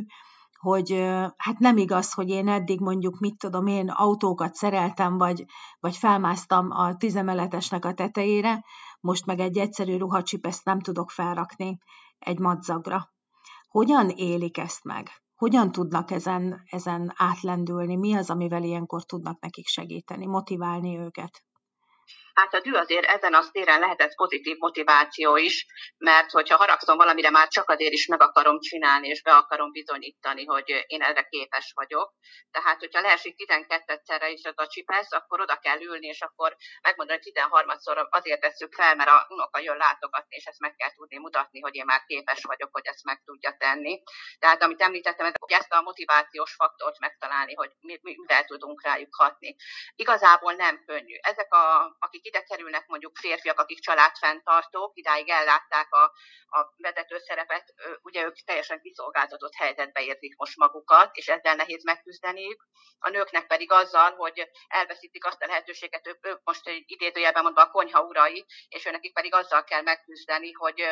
hogy 0.59 0.91
hát 1.37 1.59
nem 1.59 1.77
igaz, 1.77 2.13
hogy 2.13 2.29
én 2.29 2.47
eddig 2.47 2.79
mondjuk, 2.79 3.19
mit 3.19 3.37
tudom 3.37 3.67
én, 3.67 3.89
autókat 3.89 4.53
szereltem, 4.53 5.17
vagy, 5.17 5.45
vagy 5.79 5.97
felmásztam 5.97 6.71
a 6.71 6.95
tizemeletesnek 6.97 7.85
a 7.85 7.93
tetejére, 7.93 8.63
most 8.99 9.25
meg 9.25 9.39
egy 9.39 9.57
egyszerű 9.57 9.97
ruhacsipeszt 9.97 10.65
nem 10.65 10.79
tudok 10.79 11.11
felrakni 11.11 11.77
egy 12.19 12.39
madzagra. 12.39 13.11
Hogyan 13.67 14.09
élik 14.09 14.57
ezt 14.57 14.83
meg? 14.83 15.09
Hogyan 15.35 15.71
tudnak 15.71 16.11
ezen, 16.11 16.61
ezen 16.69 17.13
átlendülni? 17.15 17.95
Mi 17.95 18.13
az, 18.13 18.29
amivel 18.29 18.63
ilyenkor 18.63 19.05
tudnak 19.05 19.39
nekik 19.39 19.67
segíteni, 19.67 20.25
motiválni 20.25 20.97
őket? 20.97 21.46
Hát 22.37 22.53
a 22.53 22.59
dű 22.59 22.73
azért 22.73 23.05
ezen 23.05 23.33
a 23.33 23.49
téren 23.51 23.79
lehetett 23.79 24.15
pozitív 24.15 24.55
motiváció 24.59 25.37
is, 25.37 25.65
mert 25.97 26.31
hogyha 26.31 26.55
haragszom 26.57 26.97
valamire, 26.97 27.29
már 27.29 27.47
csak 27.47 27.69
azért 27.69 27.93
is 27.93 28.07
meg 28.07 28.21
akarom 28.21 28.59
csinálni, 28.59 29.07
és 29.07 29.21
be 29.21 29.35
akarom 29.35 29.71
bizonyítani, 29.71 30.45
hogy 30.45 30.83
én 30.87 31.01
erre 31.01 31.23
képes 31.23 31.71
vagyok. 31.75 32.13
Tehát, 32.51 32.79
hogyha 32.79 33.01
leesik 33.01 33.35
12-szerre 33.37 34.29
is 34.33 34.43
az 34.43 34.53
a 34.55 34.67
csipesz, 34.67 35.11
akkor 35.11 35.41
oda 35.41 35.55
kell 35.55 35.81
ülni, 35.81 36.07
és 36.07 36.21
akkor 36.21 36.55
megmondani, 36.81 37.19
hogy 37.23 37.31
13-szor 37.33 38.09
azért 38.09 38.41
tesszük 38.41 38.73
fel, 38.73 38.95
mert 38.95 39.09
a 39.09 39.25
unoka 39.29 39.59
jön 39.59 39.77
látogatni, 39.77 40.35
és 40.35 40.45
ezt 40.45 40.59
meg 40.59 40.75
kell 40.75 40.91
tudni 40.91 41.17
mutatni, 41.17 41.59
hogy 41.59 41.75
én 41.75 41.85
már 41.85 42.03
képes 42.05 42.43
vagyok, 42.43 42.69
hogy 42.71 42.85
ezt 42.85 43.03
meg 43.03 43.21
tudja 43.25 43.55
tenni. 43.59 44.01
Tehát, 44.39 44.63
amit 44.63 44.81
említettem, 44.81 45.31
hogy 45.39 45.51
ezt 45.51 45.73
a 45.73 45.81
motivációs 45.81 46.53
faktort 46.53 46.99
megtalálni, 46.99 47.53
hogy 47.53 47.71
mivel 48.01 48.43
tudunk 48.45 48.83
rájuk 48.83 49.15
hatni. 49.15 49.55
Igazából 49.95 50.53
nem 50.53 50.83
könnyű. 50.85 51.15
Ezek, 51.21 51.53
a, 51.53 51.95
akik 51.99 52.25
ide 52.27 52.43
kerülnek 52.43 52.87
mondjuk 52.87 53.17
férfiak, 53.17 53.59
akik 53.59 53.79
családfenntartók, 53.79 54.91
idáig 54.97 55.29
ellátták 55.29 55.93
a, 55.93 56.03
a 56.59 56.73
vezető 56.77 57.17
szerepet, 57.17 57.73
ugye 58.01 58.23
ők 58.23 58.43
teljesen 58.43 58.81
kiszolgáltatott 58.81 59.53
helyzetbe 59.53 60.03
érzik 60.03 60.35
most 60.37 60.57
magukat, 60.57 61.15
és 61.15 61.27
ezzel 61.27 61.55
nehéz 61.55 61.83
megküzdeniük. 61.83 62.67
A 62.99 63.09
nőknek 63.09 63.47
pedig 63.47 63.71
azzal, 63.71 64.11
hogy 64.11 64.49
elveszítik 64.67 65.25
azt 65.25 65.41
a 65.41 65.47
lehetőséget, 65.47 66.07
ők, 66.07 66.25
ők 66.27 66.39
most 66.43 66.61
idézőjelben 66.85 67.43
mondva 67.43 67.61
a 67.61 67.71
konyha 67.71 68.01
urai, 68.01 68.45
és 68.69 68.85
őnekik 68.85 69.13
pedig 69.13 69.33
azzal 69.33 69.63
kell 69.63 69.81
megküzdeni, 69.81 70.51
hogy 70.51 70.83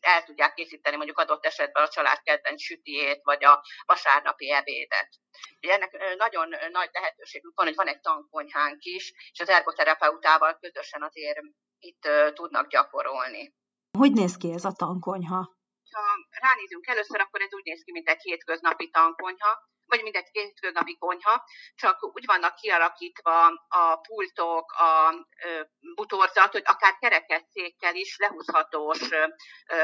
el 0.00 0.24
tudják 0.24 0.54
készíteni 0.54 0.96
mondjuk 0.96 1.18
adott 1.18 1.44
esetben 1.44 1.84
a 1.84 1.88
család 1.88 2.22
kedvenc 2.22 2.62
sütiét, 2.62 3.20
vagy 3.22 3.44
a 3.44 3.62
vasárnapi 3.86 4.50
ebédet. 4.50 5.08
Ugye 5.60 5.72
ennek 5.72 6.16
nagyon 6.16 6.48
nagy 6.70 6.90
lehetőségük 6.92 7.52
van, 7.54 7.66
hogy 7.66 7.74
van 7.74 7.88
egy 7.88 8.00
tankonyhánk 8.00 8.82
is, 8.84 9.12
és 9.32 9.40
az 9.40 9.48
ergoterapeutával 9.48 10.58
közösen 10.60 11.02
azért 11.02 11.38
itt 11.78 12.08
tudnak 12.34 12.68
gyakorolni. 12.68 13.54
Hogy 13.98 14.12
néz 14.12 14.36
ki 14.36 14.52
ez 14.52 14.64
a 14.64 14.72
tankonyha? 14.72 15.56
Ha 15.90 16.02
ránézünk 16.30 16.86
először, 16.86 17.20
akkor 17.20 17.40
ez 17.40 17.54
úgy 17.54 17.64
néz 17.64 17.82
ki, 17.84 17.92
mint 17.92 18.08
egy 18.08 18.20
hétköznapi 18.20 18.90
tankonyha, 18.90 19.52
vagy 19.88 20.02
mindegy 20.02 20.28
hétköznapi 20.32 20.98
konyha, 20.98 21.44
csak 21.74 21.98
úgy 22.14 22.26
vannak 22.26 22.54
kialakítva 22.54 23.46
a 23.68 23.96
pultok, 23.96 24.72
a 24.72 25.14
butorzat, 25.94 26.52
hogy 26.52 26.62
akár 26.64 26.96
kerekesszékkel 26.98 27.94
is 27.94 28.16
lehúzhatós 28.18 29.08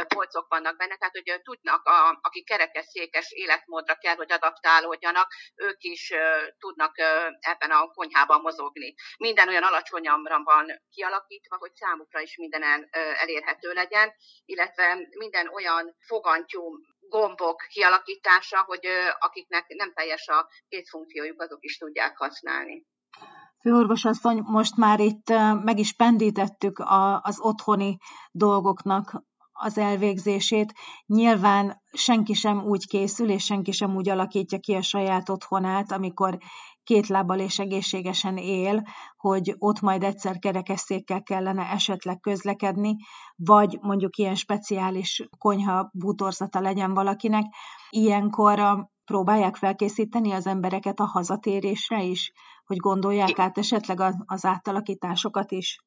polcok 0.09 0.49
vannak 0.49 0.77
benne, 0.77 0.97
tehát 0.97 1.15
hogy 1.15 1.41
tudnak, 1.43 1.87
a, 1.87 2.19
akik 2.23 2.47
kerekesszékes 2.47 3.31
életmódra 3.31 3.95
kell, 3.95 4.15
hogy 4.15 4.33
adaptálódjanak, 4.33 5.33
ők 5.55 5.83
is 5.83 6.13
tudnak 6.59 6.99
ebben 7.41 7.71
a 7.71 7.87
konyhában 7.87 8.41
mozogni. 8.41 8.95
Minden 9.17 9.49
olyan 9.49 9.63
alacsonyamra 9.63 10.43
van 10.43 10.83
kialakítva, 10.91 11.57
hogy 11.57 11.75
számukra 11.75 12.21
is 12.21 12.37
mindenen 12.37 12.89
elérhető 12.91 13.73
legyen, 13.73 14.15
illetve 14.45 14.99
minden 15.11 15.49
olyan 15.49 15.97
fogantyú 16.07 16.79
gombok 17.09 17.67
kialakítása, 17.69 18.63
hogy 18.67 18.87
akiknek 19.19 19.65
nem 19.69 19.93
teljes 19.93 20.29
a 20.29 20.49
funkciójuk, 20.91 21.43
azok 21.43 21.59
is 21.61 21.79
tudják 21.79 22.17
használni. 22.17 22.87
Főorvosasszony, 23.61 24.41
most 24.43 24.77
már 24.77 25.01
itt 25.01 25.29
meg 25.63 25.79
is 25.79 25.93
pendítettük 25.93 26.83
az 27.23 27.41
otthoni 27.41 27.99
dolgoknak 28.31 29.23
az 29.53 29.79
elvégzését. 29.79 30.73
Nyilván 31.07 31.83
senki 31.93 32.33
sem 32.33 32.65
úgy 32.65 32.87
készül, 32.87 33.31
és 33.31 33.45
senki 33.45 33.73
sem 33.73 33.97
úgy 33.97 34.09
alakítja 34.09 34.59
ki 34.59 34.75
a 34.75 34.83
saját 34.83 35.29
otthonát, 35.29 35.93
amikor 35.93 36.39
két 36.85 37.07
lábbal 37.07 37.39
és 37.39 37.59
egészségesen 37.59 38.37
él, 38.37 38.83
hogy 39.17 39.55
ott 39.59 39.81
majd 39.81 40.03
egyszer 40.03 40.39
kerekesszékkel 40.39 41.23
kellene 41.23 41.63
esetleg 41.63 42.21
közlekedni, 42.21 42.97
vagy 43.37 43.79
mondjuk 43.81 44.17
ilyen 44.17 44.35
speciális 44.35 45.29
konyha 45.39 45.91
bútorzata 45.93 46.61
legyen 46.61 46.95
valakinek. 46.95 47.45
Ilyenkor 47.91 48.87
próbálják 49.05 49.57
felkészíteni 49.57 50.33
az 50.33 50.47
embereket 50.47 51.01
a 51.01 51.07
hazatérésre 51.07 52.03
is, 52.03 52.33
hogy 52.65 52.77
gondolják 52.77 53.39
át 53.39 53.59
esetleg 53.59 54.01
az 54.25 54.45
átalakításokat 54.45 55.51
is. 55.51 55.79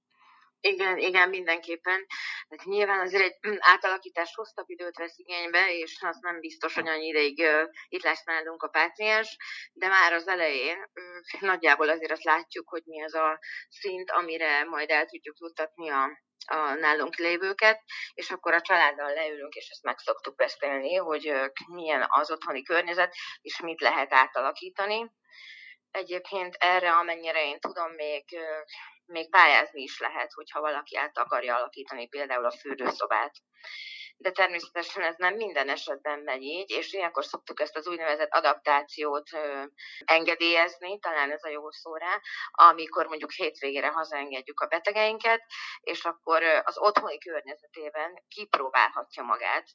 Igen, 0.59 0.97
igen, 0.97 1.29
mindenképpen. 1.29 2.05
Hát 2.49 2.63
nyilván 2.63 2.99
azért 2.99 3.23
egy 3.23 3.57
átalakítás 3.59 4.35
hosszabb 4.35 4.69
időt 4.69 4.97
vesz 4.97 5.17
igénybe, 5.17 5.73
és 5.73 5.97
az 6.01 6.17
nem 6.21 6.39
biztos, 6.39 6.73
hogy 6.73 6.87
annyi 6.87 7.07
ideig 7.07 7.39
uh, 7.39 7.69
itt 7.87 8.03
lesz 8.03 8.23
nálunk 8.23 8.63
a 8.63 8.67
páciens, 8.67 9.37
de 9.73 9.87
már 9.87 10.13
az 10.13 10.27
elején 10.27 10.77
uh, 10.77 11.41
nagyjából 11.41 11.89
azért 11.89 12.11
azt 12.11 12.23
látjuk, 12.23 12.69
hogy 12.69 12.81
mi 12.85 13.03
az 13.03 13.13
a 13.13 13.39
szint, 13.69 14.11
amire 14.11 14.63
majd 14.63 14.89
el 14.89 15.05
tudjuk 15.05 15.37
juttatni 15.39 15.89
a, 15.89 16.03
a 16.45 16.73
nálunk 16.73 17.15
lévőket, 17.15 17.81
és 18.13 18.29
akkor 18.31 18.53
a 18.53 18.61
családdal 18.61 19.13
leülünk, 19.13 19.53
és 19.53 19.69
ezt 19.69 19.83
meg 19.83 19.97
szoktuk 19.97 20.35
beszélni, 20.35 20.95
hogy 20.95 21.33
milyen 21.67 22.05
az 22.07 22.31
otthoni 22.31 22.63
környezet, 22.63 23.15
és 23.41 23.59
mit 23.59 23.81
lehet 23.81 24.13
átalakítani. 24.13 25.11
Egyébként 25.91 26.55
erre, 26.55 26.91
amennyire 26.91 27.45
én 27.45 27.59
tudom, 27.59 27.91
még 27.91 28.23
még 29.07 29.29
pályázni 29.29 29.81
is 29.81 29.99
lehet, 29.99 30.31
hogyha 30.33 30.61
valaki 30.61 30.97
át 30.97 31.17
akarja 31.17 31.55
alakítani 31.55 32.07
például 32.07 32.45
a 32.45 32.51
fürdőszobát. 32.51 33.35
De 34.19 34.31
természetesen 34.31 35.03
ez 35.03 35.15
nem 35.17 35.35
minden 35.35 35.69
esetben 35.69 36.19
megy 36.19 36.41
így, 36.41 36.69
és 36.69 36.93
ilyenkor 36.93 37.25
szoktuk 37.25 37.59
ezt 37.59 37.75
az 37.75 37.87
úgynevezett 37.87 38.31
adaptációt 38.31 39.33
ö, 39.33 39.63
engedélyezni, 40.05 40.99
talán 40.99 41.31
ez 41.31 41.43
a 41.43 41.49
jó 41.49 41.71
szó 41.71 41.95
rá, 41.95 42.19
amikor 42.51 43.07
mondjuk 43.07 43.31
hétvégére 43.31 43.87
hazaengedjük 43.87 44.59
a 44.59 44.67
betegeinket, 44.67 45.41
és 45.79 46.05
akkor 46.05 46.43
az 46.43 46.77
otthoni 46.77 47.17
környezetében 47.17 48.23
kipróbálhatja 48.27 49.23
magát, 49.23 49.65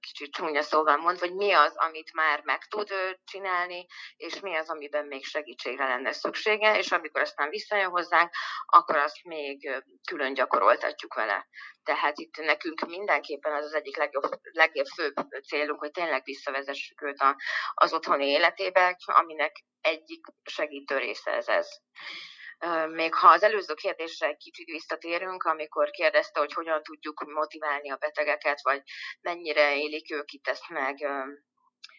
kicsit 0.00 0.32
csúnya 0.32 0.62
szóval 0.62 0.96
mond, 0.96 1.18
hogy 1.18 1.34
mi 1.34 1.52
az, 1.52 1.76
amit 1.76 2.12
már 2.12 2.42
meg 2.44 2.64
tud 2.64 2.90
csinálni, 3.24 3.86
és 4.16 4.40
mi 4.40 4.56
az, 4.56 4.70
amiben 4.70 5.06
még 5.06 5.24
segítségre 5.24 5.86
lenne 5.86 6.12
szüksége, 6.12 6.78
és 6.78 6.92
amikor 6.92 7.20
aztán 7.20 7.48
visszajön 7.48 7.90
hozzánk, 7.90 8.30
akkor 8.66 8.96
azt 8.96 9.24
még 9.24 9.82
külön 10.08 10.34
gyakoroltatjuk 10.34 11.14
vele. 11.14 11.46
Tehát 11.84 12.18
itt 12.18 12.36
nekünk 12.36 12.80
mindenképpen 12.80 13.52
az 13.52 13.64
az 13.64 13.74
egyik 13.74 13.96
legjobb, 13.96 14.24
legjobb 14.42 14.86
főbb 14.86 15.14
célunk, 15.48 15.78
hogy 15.78 15.90
tényleg 15.90 16.22
visszavezessük 16.24 17.02
őt 17.02 17.18
a, 17.18 17.36
az 17.74 17.92
otthoni 17.92 18.26
életébe, 18.26 18.96
aminek 19.04 19.64
egyik 19.80 20.26
segítő 20.44 20.98
része 20.98 21.30
ez 21.30 21.48
ez. 21.48 21.68
Még 22.90 23.14
ha 23.14 23.28
az 23.28 23.42
előző 23.42 23.74
kérdésre 23.74 24.26
egy 24.26 24.36
kicsit 24.36 24.66
visszatérünk, 24.66 25.42
amikor 25.42 25.90
kérdezte, 25.90 26.38
hogy 26.40 26.52
hogyan 26.52 26.82
tudjuk 26.82 27.24
motiválni 27.24 27.90
a 27.90 27.96
betegeket, 27.96 28.62
vagy 28.62 28.82
mennyire 29.20 29.76
élik 29.76 30.12
ők 30.12 30.32
itt 30.32 30.48
ezt 30.48 30.68
meg 30.68 30.96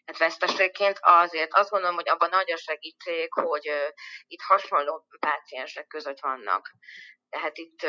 hát 0.06 0.18
veszteségként, 0.18 0.98
azért 1.01 1.54
azt 1.54 1.70
gondolom, 1.70 1.96
hogy 1.96 2.10
abban 2.10 2.30
nagy 2.30 2.51
a 2.51 2.58
segítség, 2.58 3.34
hogy 3.34 3.94
itt 4.27 4.42
hasonló 4.42 5.06
páciensek 5.20 5.88
között 5.88 6.20
vannak. 6.20 6.72
Tehát 7.30 7.58
itt 7.58 7.88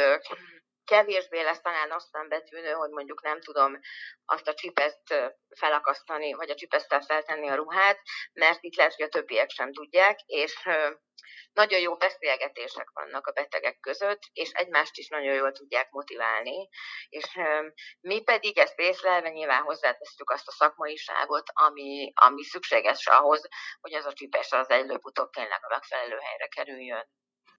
kevésbé 0.86 1.42
lesz 1.42 1.60
talán 1.60 1.90
azt 1.90 2.08
szembetűnő, 2.08 2.72
hogy 2.72 2.90
mondjuk 2.90 3.22
nem 3.22 3.40
tudom 3.40 3.80
azt 4.24 4.48
a 4.48 4.54
csipeszt 4.54 5.34
felakasztani, 5.56 6.32
vagy 6.32 6.50
a 6.50 6.54
csipesztel 6.54 7.00
feltenni 7.00 7.48
a 7.48 7.54
ruhát, 7.54 8.00
mert 8.32 8.62
itt 8.62 8.76
lehet, 8.76 8.94
hogy 8.94 9.04
a 9.04 9.08
többiek 9.08 9.50
sem 9.50 9.72
tudják, 9.72 10.18
és 10.26 10.54
nagyon 11.52 11.80
jó 11.80 11.96
beszélgetések 11.96 12.90
vannak 12.92 13.26
a 13.26 13.32
betegek 13.32 13.80
között, 13.80 14.20
és 14.32 14.50
egymást 14.50 14.96
is 14.96 15.08
nagyon 15.08 15.34
jól 15.34 15.52
tudják 15.52 15.90
motiválni, 15.90 16.68
és 17.08 17.24
mi 18.00 18.22
pedig 18.22 18.58
ezt 18.58 18.78
észlelve 18.78 19.28
nyilván 19.28 19.62
hozzátesztük 19.62 20.30
azt 20.30 20.48
a 20.48 20.52
szakmaiságot, 20.52 21.50
ami, 21.52 22.12
ami 22.14 22.42
szükséges 22.42 23.06
ahhoz, 23.06 23.48
hogy 23.80 23.94
az 23.94 24.04
a 24.04 24.12
csipes 24.12 24.52
az 24.52 24.70
előbb-utóbb 24.70 25.30
tényleg 25.30 25.60
a 25.62 25.68
megfelelő 25.68 26.18
helyre 26.18 26.46
kerüljön. 26.46 27.08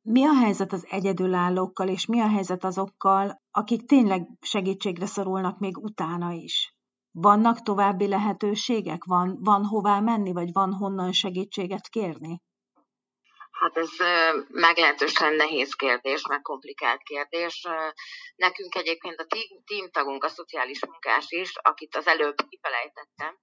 Mi 0.10 0.26
a 0.26 0.34
helyzet 0.44 0.72
az 0.72 0.88
egyedülállókkal, 0.90 1.88
és 1.88 2.06
mi 2.06 2.20
a 2.22 2.30
helyzet 2.30 2.64
azokkal, 2.64 3.42
akik 3.52 3.86
tényleg 3.86 4.28
segítségre 4.42 5.06
szorulnak 5.06 5.60
még 5.60 5.78
utána 5.78 6.32
is? 6.32 6.74
Vannak 7.12 7.62
további 7.62 8.08
lehetőségek? 8.08 9.04
Van, 9.04 9.38
van 9.40 9.66
hová 9.66 10.00
menni, 10.00 10.32
vagy 10.34 10.52
van 10.52 10.74
honnan 10.74 11.12
segítséget 11.12 11.88
kérni? 11.88 12.42
Hát 13.52 13.78
ez 13.78 13.90
meglehetősen 14.48 15.34
nehéz 15.34 15.74
kérdés, 15.74 16.28
meg 16.28 16.42
komplikált 16.42 17.04
kérdés. 17.04 17.68
Nekünk 18.36 18.76
egyébként 18.76 19.20
a 19.20 19.28
team 19.66 19.90
tagunk, 19.92 20.24
a 20.24 20.30
szociális 20.30 20.86
munkás 20.86 21.26
is, 21.30 21.58
akit 21.62 21.96
az 21.96 22.08
előbb 22.08 22.36
kifelejtettem, 22.50 23.38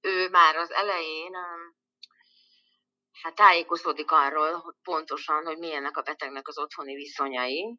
ő 0.00 0.28
már 0.30 0.56
az 0.56 0.70
elején 0.70 1.32
hát 3.22 3.34
tájékozódik 3.34 4.10
arról 4.10 4.52
hogy 4.52 4.74
pontosan, 4.82 5.44
hogy 5.44 5.58
milyennek 5.58 5.96
a 5.96 6.02
betegnek 6.02 6.48
az 6.48 6.58
otthoni 6.58 6.94
viszonyai. 6.94 7.78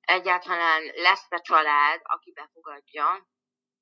Egyáltalán 0.00 0.82
lesz-e 0.94 1.40
család, 1.40 2.00
aki 2.02 2.32
befogadja, 2.32 3.28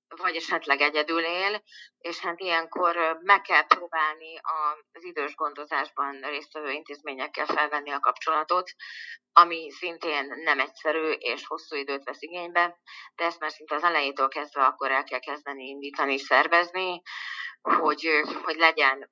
vagy 0.09 0.37
esetleg 0.37 0.81
egyedül 0.81 1.25
él, 1.25 1.63
és 1.99 2.19
hát 2.19 2.41
ilyenkor 2.41 3.19
meg 3.23 3.41
kell 3.41 3.67
próbálni 3.67 4.39
az 4.93 5.05
idős 5.05 5.35
gondozásban 5.35 6.21
résztvevő 6.21 6.71
intézményekkel 6.71 7.47
felvenni 7.47 7.91
a 7.91 8.01
kapcsolatot, 8.01 8.71
ami 9.33 9.71
szintén 9.71 10.27
nem 10.45 10.61
egyszerű 10.61 11.11
és 11.11 11.47
hosszú 11.47 11.77
időt 11.77 12.05
vesz 12.05 12.23
igénybe, 12.23 12.79
de 13.15 13.25
ezt 13.25 13.41
már 13.41 13.51
szinte 13.51 13.75
az 13.75 13.83
elejétől 13.83 14.29
kezdve 14.29 14.65
akkor 14.65 14.91
el 14.91 15.05
kell 15.05 15.19
kezdeni 15.19 15.65
indítani, 15.65 16.19
szervezni, 16.19 17.03
hogy, 17.61 18.09
hogy 18.43 18.57
legyen 18.57 19.11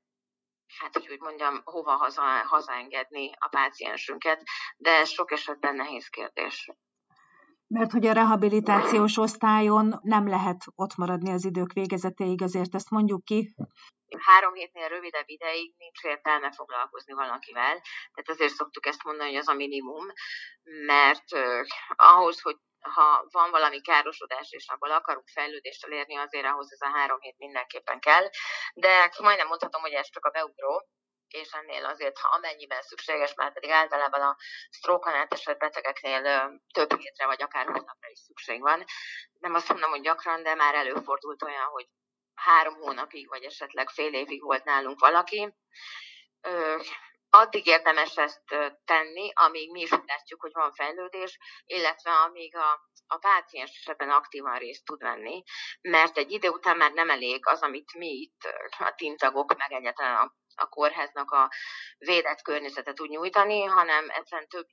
hát 0.79 0.93
hogy 0.93 1.09
úgy 1.11 1.21
mondjam, 1.21 1.61
hova 1.65 1.97
haza, 1.97 2.23
hazaengedni 2.23 3.31
a 3.39 3.49
páciensünket, 3.49 4.43
de 4.77 4.91
ez 4.91 5.09
sok 5.09 5.33
esetben 5.33 5.75
nehéz 5.75 6.07
kérdés. 6.07 6.71
Mert 7.67 7.93
hogy 7.93 8.07
a 8.07 8.13
rehabilitációs 8.13 9.17
osztályon 9.19 9.99
nem 10.03 10.29
lehet 10.29 10.65
ott 10.75 10.97
maradni 10.97 11.31
az 11.31 11.45
idők 11.45 11.73
végezetéig, 11.73 12.43
azért 12.43 12.75
ezt 12.75 12.91
mondjuk 12.91 13.25
ki. 13.25 13.55
Három 14.19 14.55
hétnél 14.55 14.89
rövidebb 14.89 15.29
ideig 15.29 15.75
nincs 15.77 16.03
értelme 16.03 16.53
foglalkozni 16.53 17.13
valakivel, 17.13 17.81
tehát 18.13 18.29
azért 18.29 18.55
szoktuk 18.55 18.87
ezt 18.87 19.05
mondani, 19.05 19.29
hogy 19.29 19.39
az 19.39 19.49
a 19.49 19.55
minimum, 19.55 20.07
mert 20.63 21.25
ahhoz, 21.89 22.41
hogy 22.41 22.57
ha 22.81 23.27
van 23.31 23.51
valami 23.51 23.81
károsodás, 23.81 24.51
és 24.51 24.69
abból 24.69 24.91
akarunk 24.91 25.29
fejlődést 25.29 25.85
elérni, 25.85 26.17
azért 26.17 26.47
ahhoz 26.47 26.73
ez 26.73 26.81
a 26.81 26.97
három 26.97 27.21
hét 27.21 27.39
mindenképpen 27.39 28.01
kell. 28.01 28.29
De 28.75 29.11
majdnem 29.19 29.47
mondhatom, 29.47 29.81
hogy 29.81 29.93
ez 29.93 30.11
csak 30.11 30.25
a 30.25 30.31
beugró, 30.31 30.89
és 31.29 31.51
ennél 31.53 31.85
azért, 31.85 32.19
ha 32.19 32.29
amennyiben 32.29 32.83
szükséges, 32.83 33.35
már 33.35 33.53
pedig 33.53 33.71
általában 33.71 34.21
a 34.21 34.37
sztrókon 34.71 35.15
átesett 35.15 35.59
betegeknél 35.59 36.23
több 36.73 36.99
hétre 37.01 37.27
vagy 37.27 37.43
akár 37.43 37.67
hónapra 37.67 38.09
is 38.11 38.19
szükség 38.19 38.61
van. 38.61 38.85
Nem 39.39 39.55
azt 39.55 39.69
mondom, 39.69 39.91
hogy 39.91 40.01
gyakran, 40.01 40.43
de 40.43 40.55
már 40.55 40.75
előfordult 40.75 41.43
olyan, 41.43 41.65
hogy 41.65 41.89
három 42.35 42.75
hónapig, 42.75 43.29
vagy 43.29 43.45
esetleg 43.45 43.89
fél 43.89 44.15
évig 44.15 44.43
volt 44.43 44.65
nálunk 44.65 45.01
valaki. 45.01 45.55
Addig 47.31 47.67
érdemes 47.67 48.17
ezt 48.17 48.43
tenni, 48.85 49.31
amíg 49.35 49.71
mi 49.71 49.81
is 49.81 49.91
látjuk, 49.91 50.41
hogy 50.41 50.53
van 50.53 50.73
fejlődés, 50.73 51.39
illetve 51.65 52.11
amíg 52.11 52.57
a, 52.57 52.89
a 53.07 53.19
páciens 53.19 53.87
ebben 53.87 54.11
aktívan 54.11 54.59
részt 54.59 54.85
tud 54.85 55.03
venni, 55.03 55.43
mert 55.81 56.17
egy 56.17 56.31
idő 56.31 56.49
után 56.49 56.77
már 56.77 56.93
nem 56.93 57.11
elég 57.11 57.47
az, 57.47 57.63
amit 57.63 57.95
mi 57.95 58.09
itt 58.09 58.41
a 58.79 58.95
tintagok, 58.97 59.57
meg 59.57 59.73
egyáltalán 59.73 60.17
a 60.17 60.33
a 60.57 60.67
kórháznak 60.67 61.31
a 61.31 61.51
védett 61.99 62.43
környezetet 62.43 63.01
úgy 63.01 63.09
nyújtani, 63.09 63.65
hanem 63.65 64.11
egyszerűen 64.11 64.49
több 64.49 64.67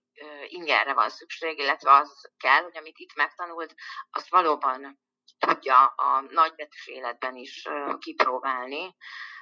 ingerre 0.48 0.94
van 0.94 1.10
szükség, 1.10 1.60
illetve 1.60 1.94
az 1.94 2.32
kell, 2.38 2.62
hogy 2.62 2.78
amit 2.78 2.98
itt 2.98 3.16
megtanult, 3.16 3.74
azt 4.10 4.30
valóban 4.30 5.00
tudja 5.40 5.86
a 5.86 6.22
nagybetűs 6.30 6.88
életben 6.88 7.36
is 7.36 7.68
kipróbálni. 8.00 8.96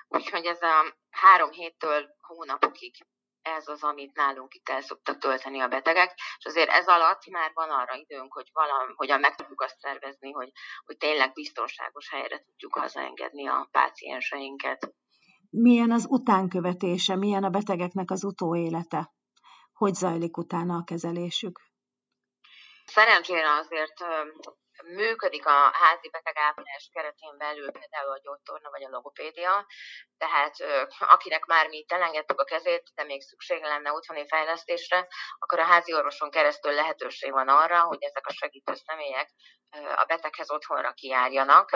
Úgyhogy 0.08 0.46
ez 0.46 0.62
a 0.62 0.96
három 1.10 1.52
héttől 1.52 2.16
hónapokig 2.22 2.94
ez 3.42 3.68
az, 3.68 3.84
amit 3.84 4.16
nálunk 4.16 4.54
itt 4.54 4.70
el 4.70 4.82
szoktak 4.82 5.18
tölteni 5.18 5.60
a 5.60 5.68
betegek, 5.68 6.14
és 6.38 6.46
azért 6.46 6.70
ez 6.70 6.88
alatt 6.88 7.30
már 7.30 7.52
van 7.54 7.70
arra 7.70 7.96
időnk, 7.96 8.34
hogy 8.34 8.50
valahogyan 8.54 9.20
meg 9.20 9.36
tudjuk 9.36 9.62
azt 9.62 9.80
szervezni, 9.80 10.32
hogy, 10.32 10.52
hogy 10.86 10.98
tényleg 10.98 11.34
biztonságos 11.34 12.10
helyre 12.10 12.44
tudjuk 12.44 12.76
hazaengedni 12.76 13.48
a 13.48 13.68
pácienseinket. 13.72 14.94
Milyen 15.50 15.92
az 15.92 16.06
utánkövetése, 16.10 17.16
milyen 17.16 17.44
a 17.44 17.50
betegeknek 17.50 18.12
az 18.12 18.24
utóélete? 18.24 19.12
Hogy 19.74 19.94
zajlik 19.94 20.38
utána 20.38 20.76
a 20.76 20.84
kezelésük? 20.84 21.60
Szerencsére 22.86 23.52
azért 23.52 24.04
működik 24.84 25.46
a 25.46 25.70
házi 25.74 26.10
betegápolás 26.10 26.90
keretén 26.94 27.38
belül 27.38 27.72
például 27.72 28.12
a 28.12 28.22
gyógytorna 28.24 28.70
vagy 28.70 28.84
a 28.84 28.90
logopédia, 28.90 29.66
tehát 30.18 30.56
akinek 31.00 31.46
már 31.46 31.68
mi 31.68 31.86
elengedtük 31.88 32.40
a 32.40 32.44
kezét, 32.44 32.92
de 32.96 33.04
még 33.04 33.22
szüksége 33.22 33.68
lenne 33.68 33.92
otthoni 33.92 34.28
fejlesztésre, 34.28 35.08
akkor 35.40 35.60
a 35.60 35.64
házi 35.64 35.94
orvoson 35.94 36.32
keresztül 36.32 36.72
lehetőség 36.72 37.32
van 37.32 37.48
arra, 37.48 37.82
hogy 37.82 38.04
ezek 38.04 38.28
a 38.28 38.34
segítő 38.34 38.74
személyek 38.74 39.30
a 39.96 40.06
beteghez 40.08 40.52
otthonra 40.52 40.94
kijárjanak. 40.94 41.70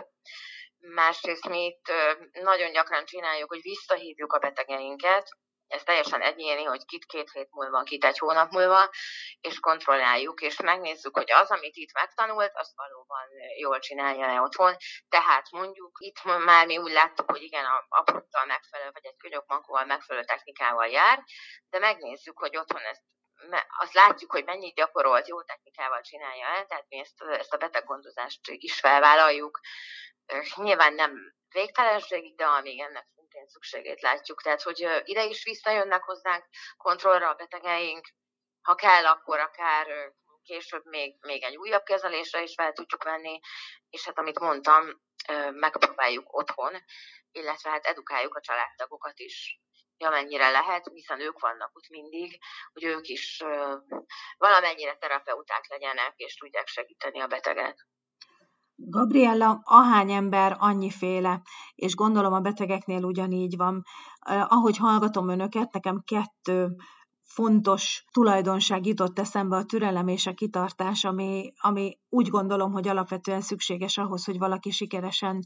Másrészt 0.80 1.48
mi 1.48 1.66
itt 1.66 1.92
nagyon 2.32 2.72
gyakran 2.72 3.06
csináljuk, 3.06 3.50
hogy 3.50 3.62
visszahívjuk 3.62 4.34
a 4.34 4.40
betegeinket, 4.40 5.28
ez 5.74 5.84
teljesen 5.84 6.22
egyéni, 6.22 6.64
hogy 6.64 6.86
kit 6.86 7.06
két 7.06 7.32
hét 7.32 7.50
múlva, 7.52 7.84
kit 7.84 8.06
egy 8.06 8.18
hónap 8.18 8.52
múlva, 8.52 8.90
és 9.42 9.60
kontrolláljuk, 9.60 10.42
és 10.42 10.60
megnézzük, 10.60 11.16
hogy 11.16 11.32
az, 11.32 11.52
amit 11.52 11.76
itt 11.76 11.94
megtanult, 11.94 12.52
az 12.54 12.74
valóban 12.76 13.28
jól 13.58 13.80
csinálja-e 13.80 14.42
otthon. 14.42 14.76
Tehát 15.10 15.52
mondjuk 15.52 15.98
itt 16.00 16.24
már 16.24 16.66
mi 16.66 16.78
úgy 16.78 16.92
láttuk, 16.92 17.32
hogy 17.32 17.42
igen, 17.42 17.66
a 17.66 17.86
apruttal 17.90 18.46
megfelelő, 18.46 18.90
vagy 18.94 19.06
egy 19.06 19.18
könyökmankóval 19.18 19.86
megfelelő 19.86 20.26
technikával 20.26 20.88
jár, 20.88 21.24
de 21.70 21.80
megnézzük, 21.80 22.38
hogy 22.40 22.58
otthon 22.58 22.82
ezt 22.82 23.02
azt 23.78 23.94
látjuk, 23.94 24.32
hogy 24.32 24.44
mennyit 24.46 24.76
gyakorolt, 24.76 25.28
jó 25.28 25.42
technikával 25.42 26.02
csinálja 26.02 26.46
el, 26.46 26.66
tehát 26.66 26.86
mi 26.90 26.98
ezt, 27.00 27.22
ezt 27.22 27.54
a 27.54 27.58
beteggondozást 27.58 28.40
is 28.44 28.80
felvállaljuk. 28.80 29.60
Nyilván 30.56 30.94
nem 30.94 31.34
végtelenségig, 31.50 32.36
de 32.36 32.46
amíg 32.46 32.80
ennek 32.80 33.08
szintén 33.34 33.48
szükségét 33.48 34.02
látjuk. 34.02 34.42
Tehát, 34.42 34.62
hogy 34.62 34.88
ide 35.04 35.24
is 35.24 35.44
visszajönnek 35.44 36.04
hozzánk 36.04 36.46
kontrollra 36.78 37.30
a 37.30 37.34
betegeink, 37.34 38.08
ha 38.62 38.76
kell, 38.76 39.06
akkor 39.06 39.40
akár 39.40 39.88
később 40.44 40.86
még, 40.86 41.16
még 41.20 41.44
egy 41.44 41.58
újabb 41.58 41.84
kezelésre 41.84 42.42
is 42.42 42.54
fel 42.54 42.74
tudjuk 42.74 43.04
venni, 43.04 43.40
és 43.90 44.06
hát 44.06 44.18
amit 44.18 44.40
mondtam, 44.40 45.02
megpróbáljuk 45.52 46.34
otthon, 46.34 46.84
illetve 47.32 47.70
hát 47.70 47.86
edukáljuk 47.86 48.36
a 48.36 48.42
családtagokat 48.42 49.20
is, 49.20 49.62
amennyire 49.98 50.50
lehet, 50.50 50.88
hiszen 50.94 51.20
ők 51.20 51.40
vannak 51.40 51.76
ott 51.76 51.90
mindig, 51.90 52.40
hogy 52.74 52.84
ők 52.84 53.08
is 53.08 53.44
valamennyire 54.38 54.96
terapeuták 54.98 55.68
legyenek, 55.68 56.14
és 56.16 56.36
tudják 56.36 56.68
segíteni 56.68 57.20
a 57.20 57.28
beteget. 57.28 57.86
Gabriella, 58.86 59.62
ahány 59.64 60.12
ember, 60.12 60.56
annyiféle, 60.60 61.42
és 61.76 61.96
gondolom 61.96 62.34
a 62.34 62.40
betegeknél 62.40 63.04
ugyanígy 63.04 63.58
van. 63.58 63.84
Ahogy 64.48 64.78
hallgatom 64.78 65.30
önöket, 65.30 65.74
nekem 65.74 66.04
kettő 66.06 66.76
fontos 67.24 68.06
tulajdonság 68.12 68.86
jutott 68.86 69.20
eszembe 69.20 69.56
a 69.56 69.64
türelem 69.64 70.08
és 70.08 70.28
a 70.28 70.34
kitartás, 70.34 71.04
ami, 71.04 71.54
ami 71.62 72.00
úgy 72.10 72.28
gondolom, 72.28 72.72
hogy 72.72 72.88
alapvetően 72.88 73.42
szükséges 73.42 73.98
ahhoz, 73.98 74.26
hogy 74.26 74.38
valaki 74.38 74.72
sikeresen 74.72 75.40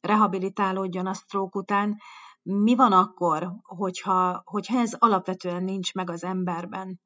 rehabilitálódjon 0.00 1.06
a 1.06 1.14
stroke 1.14 1.58
után. 1.58 1.96
Mi 2.42 2.74
van 2.74 2.92
akkor, 2.92 3.52
hogyha, 3.62 4.42
hogyha 4.44 4.78
ez 4.78 4.94
alapvetően 4.98 5.64
nincs 5.64 5.94
meg 5.94 6.10
az 6.10 6.24
emberben? 6.24 7.00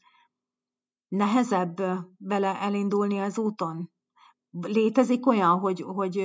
Nehezebb 1.08 1.76
vele 2.18 2.60
elindulni 2.60 3.18
az 3.20 3.38
úton? 3.38 3.90
Létezik 4.60 5.26
olyan, 5.26 5.58
hogy, 5.58 5.82
hogy 5.86 6.18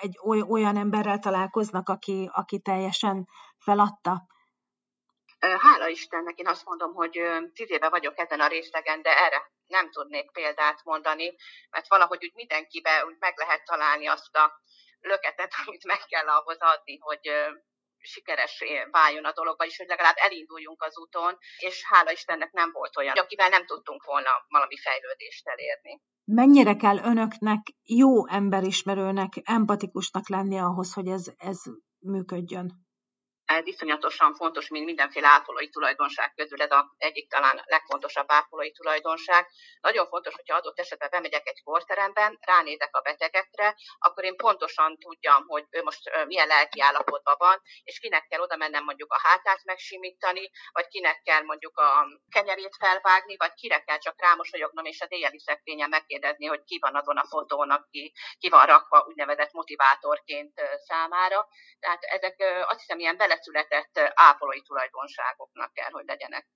egy 0.00 0.18
olyan 0.48 0.76
emberrel 0.76 1.18
találkoznak, 1.18 1.88
aki, 1.88 2.30
aki 2.32 2.60
teljesen 2.60 3.26
feladta? 3.58 4.26
Hála 5.38 5.88
Istennek, 5.88 6.38
én 6.38 6.46
azt 6.46 6.64
mondom, 6.64 6.94
hogy 6.94 7.20
tíz 7.52 7.70
éve 7.70 7.88
vagyok 7.88 8.18
ezen 8.18 8.40
a 8.40 8.46
részlegen, 8.46 9.02
de 9.02 9.24
erre 9.24 9.50
nem 9.66 9.90
tudnék 9.90 10.30
példát 10.32 10.84
mondani, 10.84 11.34
mert 11.70 11.88
valahogy 11.88 12.24
úgy 12.24 12.34
mindenkibe 12.34 13.04
úgy 13.04 13.16
meg 13.18 13.38
lehet 13.38 13.64
találni 13.64 14.06
azt 14.06 14.36
a 14.36 14.62
löketet, 15.00 15.52
amit 15.66 15.84
meg 15.84 15.98
kell 16.08 16.28
ahhoz 16.28 16.58
adni, 16.60 16.98
hogy 16.98 17.30
sikeres 18.00 18.64
váljon 18.90 19.24
a 19.24 19.32
dolog, 19.32 19.58
vagyis 19.58 19.76
hogy 19.76 19.86
legalább 19.86 20.16
elinduljunk 20.16 20.82
az 20.82 20.98
úton, 20.98 21.38
és 21.58 21.82
hála 21.84 22.12
Istennek 22.12 22.52
nem 22.52 22.70
volt 22.72 22.96
olyan, 22.96 23.16
akivel 23.16 23.48
nem 23.48 23.66
tudtunk 23.66 24.04
volna 24.04 24.30
valami 24.48 24.76
fejlődést 24.76 25.48
elérni. 25.48 26.00
Mennyire 26.24 26.76
kell 26.76 26.98
önöknek 26.98 27.60
jó 27.84 28.28
emberismerőnek, 28.28 29.32
empatikusnak 29.42 30.28
lenni 30.28 30.58
ahhoz, 30.58 30.92
hogy 30.92 31.06
ez, 31.06 31.26
ez 31.36 31.62
működjön? 31.98 32.87
Iszonyatosan 33.64 34.34
fontos, 34.34 34.68
mint 34.68 34.84
mindenféle 34.84 35.28
ápolói 35.28 35.68
tulajdonság 35.68 36.32
közül, 36.34 36.62
ez 36.62 36.70
az 36.70 36.84
egyik 36.96 37.30
talán 37.30 37.62
legfontosabb 37.64 38.26
ápolói 38.28 38.72
tulajdonság. 38.72 39.46
Nagyon 39.80 40.06
fontos, 40.06 40.34
hogyha 40.34 40.56
adott 40.56 40.78
esetben 40.78 41.08
bemegyek 41.10 41.46
egy 41.46 41.62
kórteremben, 41.62 42.38
ránézek 42.40 42.96
a 42.96 43.00
betegekre, 43.00 43.76
akkor 43.98 44.24
én 44.24 44.36
pontosan 44.36 44.98
tudjam, 44.98 45.44
hogy 45.46 45.66
ő 45.70 45.82
most 45.82 46.26
milyen 46.26 46.46
lelki 46.46 46.80
állapotban 46.80 47.34
van, 47.38 47.62
és 47.84 47.98
kinek 47.98 48.26
kell 48.28 48.40
oda 48.40 48.56
mennem 48.56 48.84
mondjuk 48.84 49.12
a 49.12 49.20
hátát 49.22 49.64
megsimítani, 49.64 50.50
vagy 50.72 50.88
kinek 50.88 51.22
kell 51.22 51.42
mondjuk 51.42 51.78
a 51.78 52.06
kenyerét 52.30 52.76
felvágni, 52.78 53.36
vagy 53.36 53.52
kire 53.54 53.80
kell 53.80 53.98
csak 53.98 54.20
rámosolyognom, 54.20 54.84
és 54.84 55.00
a 55.00 55.06
déjeli 55.06 55.38
szekrényen 55.38 55.88
megkérdezni, 55.88 56.46
hogy 56.46 56.64
ki 56.64 56.78
van 56.80 56.96
azon 56.96 57.16
a 57.16 57.26
fotón, 57.26 57.70
aki 57.70 58.12
ki 58.38 58.48
van 58.48 58.66
rakva 58.66 59.04
úgynevezett 59.08 59.52
motivátorként 59.52 60.60
számára. 60.86 61.48
Tehát 61.80 62.02
ezek 62.02 62.64
azt 62.66 62.78
hiszem 62.78 62.98
ilyen 62.98 63.16
bele 63.16 63.37
beleszületett 63.38 64.12
ápolói 64.14 64.62
tulajdonságoknak 64.62 65.72
kell, 65.72 65.90
hogy 65.90 66.04
legyenek. 66.06 66.46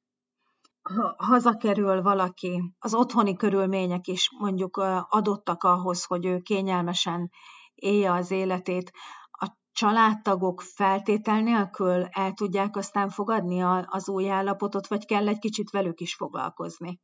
Ha 0.83 1.14
hazakerül 1.18 2.03
valaki, 2.03 2.62
az 2.79 2.95
otthoni 2.95 3.37
körülmények 3.37 4.07
is 4.07 4.29
mondjuk 4.38 4.77
adottak 5.09 5.62
ahhoz, 5.62 6.05
hogy 6.05 6.27
ő 6.27 6.38
kényelmesen 6.38 7.31
élje 7.75 8.12
az 8.12 8.31
életét, 8.31 8.90
a 9.31 9.47
családtagok 9.73 10.62
feltétel 10.62 11.40
nélkül 11.40 12.07
el 12.11 12.33
tudják 12.33 12.77
aztán 12.77 13.11
fogadni 13.11 13.62
az 13.87 14.09
új 14.09 14.31
állapotot, 14.31 14.87
vagy 14.87 15.07
kell 15.07 15.29
egy 15.29 15.38
kicsit 15.38 15.71
velük 15.71 16.01
is 16.01 16.14
foglalkozni? 16.14 17.01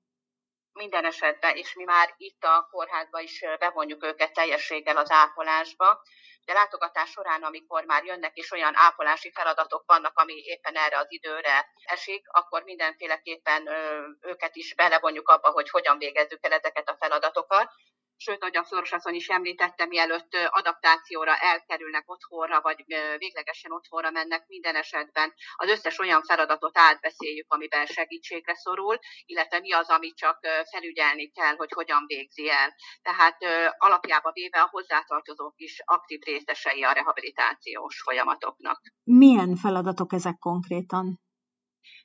minden 0.72 1.04
esetben, 1.04 1.56
és 1.56 1.74
mi 1.74 1.84
már 1.84 2.14
itt 2.16 2.44
a 2.44 2.68
kórházban 2.70 3.22
is 3.22 3.44
bevonjuk 3.58 4.04
őket 4.04 4.32
teljességgel 4.32 4.96
az 4.96 5.10
ápolásba, 5.10 6.02
de 6.48 6.54
látogatás 6.54 7.10
során, 7.10 7.42
amikor 7.42 7.84
már 7.84 8.04
jönnek 8.04 8.36
és 8.36 8.50
olyan 8.50 8.76
ápolási 8.76 9.30
feladatok 9.32 9.82
vannak, 9.86 10.18
ami 10.18 10.34
éppen 10.34 10.76
erre 10.76 10.98
az 10.98 11.06
időre 11.08 11.72
esik, 11.84 12.28
akkor 12.28 12.62
mindenféleképpen 12.62 13.68
őket 14.20 14.56
is 14.56 14.74
belevonjuk 14.74 15.28
abba, 15.28 15.50
hogy 15.50 15.70
hogyan 15.70 15.98
végezzük 15.98 16.44
el 16.44 16.52
ezeket 16.52 16.88
a 16.88 16.96
feladatokat, 17.00 17.72
sőt, 18.18 18.42
ahogy 18.42 18.56
a 18.56 18.64
Szorosasszony 18.64 19.14
is 19.14 19.28
említette, 19.28 19.86
mielőtt 19.86 20.36
adaptációra 20.48 21.36
elkerülnek 21.36 22.10
otthonra, 22.10 22.60
vagy 22.60 22.84
véglegesen 23.18 23.72
otthonra 23.72 24.10
mennek, 24.10 24.44
minden 24.46 24.74
esetben 24.74 25.32
az 25.56 25.68
összes 25.68 25.98
olyan 25.98 26.22
feladatot 26.22 26.78
átbeszéljük, 26.78 27.52
amiben 27.52 27.86
segítségre 27.86 28.54
szorul, 28.54 28.98
illetve 29.24 29.58
mi 29.60 29.72
az, 29.72 29.88
amit 29.88 30.16
csak 30.16 30.38
felügyelni 30.70 31.30
kell, 31.30 31.56
hogy 31.56 31.72
hogyan 31.72 32.04
végzi 32.06 32.50
el. 32.50 32.74
Tehát 33.02 33.36
alapjába 33.78 34.30
véve 34.32 34.60
a 34.60 34.68
hozzátartozók 34.70 35.54
is 35.56 35.82
aktív 35.84 36.20
részesei 36.20 36.82
a 36.82 36.92
rehabilitációs 36.92 38.02
folyamatoknak. 38.02 38.80
Milyen 39.04 39.56
feladatok 39.56 40.12
ezek 40.12 40.38
konkrétan? 40.38 41.20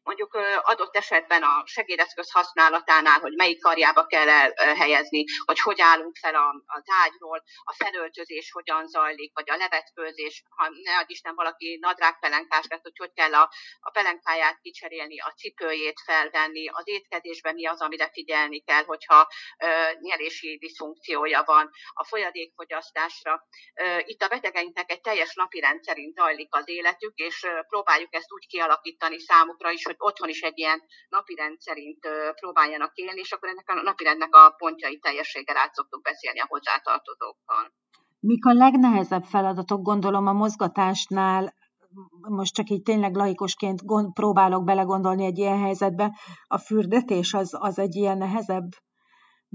Mondjuk 0.04 0.34
adott 0.62 0.96
esetben 0.96 1.44
a 1.44 1.64
segédeszköz 1.66 2.32
használatánál, 2.32 3.20
hogy 3.20 3.34
melyik 3.34 3.62
karjába 3.62 4.06
kell 4.06 4.30
elhelyezni, 4.56 5.24
hogy 5.46 5.60
hogy 5.60 5.82
állunk 5.82 6.16
fel 6.16 6.36
a, 6.36 6.64
ágyról, 7.04 7.44
a 7.64 7.74
felöltözés 7.74 8.52
hogyan 8.52 8.88
zajlik, 8.88 9.32
vagy 9.34 9.50
a 9.50 9.56
levetkőzés, 9.56 10.44
ha 10.50 10.70
ne 10.70 11.04
Isten 11.08 11.36
valaki 11.36 11.78
nadrágpelenkás 11.82 12.66
lett, 12.70 12.82
hogy 12.82 12.98
hogy 12.98 13.14
kell 13.14 13.34
a, 13.36 13.52
a 13.80 13.90
pelenkáját 13.92 14.60
kicserélni, 14.62 15.20
a 15.20 15.34
cipőjét 15.38 16.02
felvenni, 16.06 16.68
az 16.68 16.88
étkezésben 16.88 17.54
mi 17.54 17.66
az, 17.68 17.82
amire 17.82 18.10
figyelni 18.14 18.62
kell, 18.62 18.84
hogyha 18.84 19.28
ö, 19.58 19.68
nyelési 20.00 20.58
diszfunkciója 20.58 21.44
van, 21.46 21.70
a 21.94 22.06
folyadékfogyasztásra. 22.06 23.48
Ö, 23.74 23.98
itt 24.06 24.22
a 24.22 24.28
betegeinknek 24.28 24.92
egy 24.92 25.02
teljes 25.02 25.34
napi 25.34 25.60
rendszerint 25.60 26.16
zajlik 26.16 26.56
az 26.56 26.70
életük, 26.70 27.16
és 27.16 27.44
ö, 27.44 27.62
próbáljuk 27.68 28.16
ezt 28.16 28.32
úgy 28.32 28.48
kialakítani 28.48 29.20
számukra 29.20 29.72
is, 29.72 29.86
hogy 29.98 30.10
otthon 30.10 30.30
is 30.30 30.42
egy 30.42 30.58
ilyen 30.58 30.82
napirend 31.10 31.60
szerint 31.60 32.08
próbáljanak 32.40 32.92
élni, 32.96 33.20
és 33.20 33.32
akkor 33.32 33.50
ennek 33.50 33.70
a 33.70 33.82
napirendnek 33.82 34.36
a 34.36 34.54
pontjai 34.58 35.00
teljességgel 35.00 35.58
át 35.58 35.74
szoktuk 35.74 36.02
beszélni 36.02 36.40
a 36.40 36.46
hozzátartozókkal. 36.50 37.74
Mik 38.20 38.46
a 38.46 38.54
legnehezebb 38.54 39.24
feladatok, 39.24 39.82
gondolom 39.82 40.28
a 40.28 40.34
mozgatásnál, 40.34 41.54
most 42.30 42.54
csak 42.54 42.70
így 42.70 42.82
tényleg 42.82 43.16
laikusként 43.16 43.86
gond, 43.86 44.14
próbálok 44.14 44.64
belegondolni 44.64 45.26
egy 45.26 45.38
ilyen 45.38 45.60
helyzetbe, 45.60 46.12
a 46.48 46.58
fürdetés 46.58 47.34
az, 47.34 47.58
az 47.60 47.80
egy 47.80 47.96
ilyen 47.96 48.18
nehezebb 48.18 48.70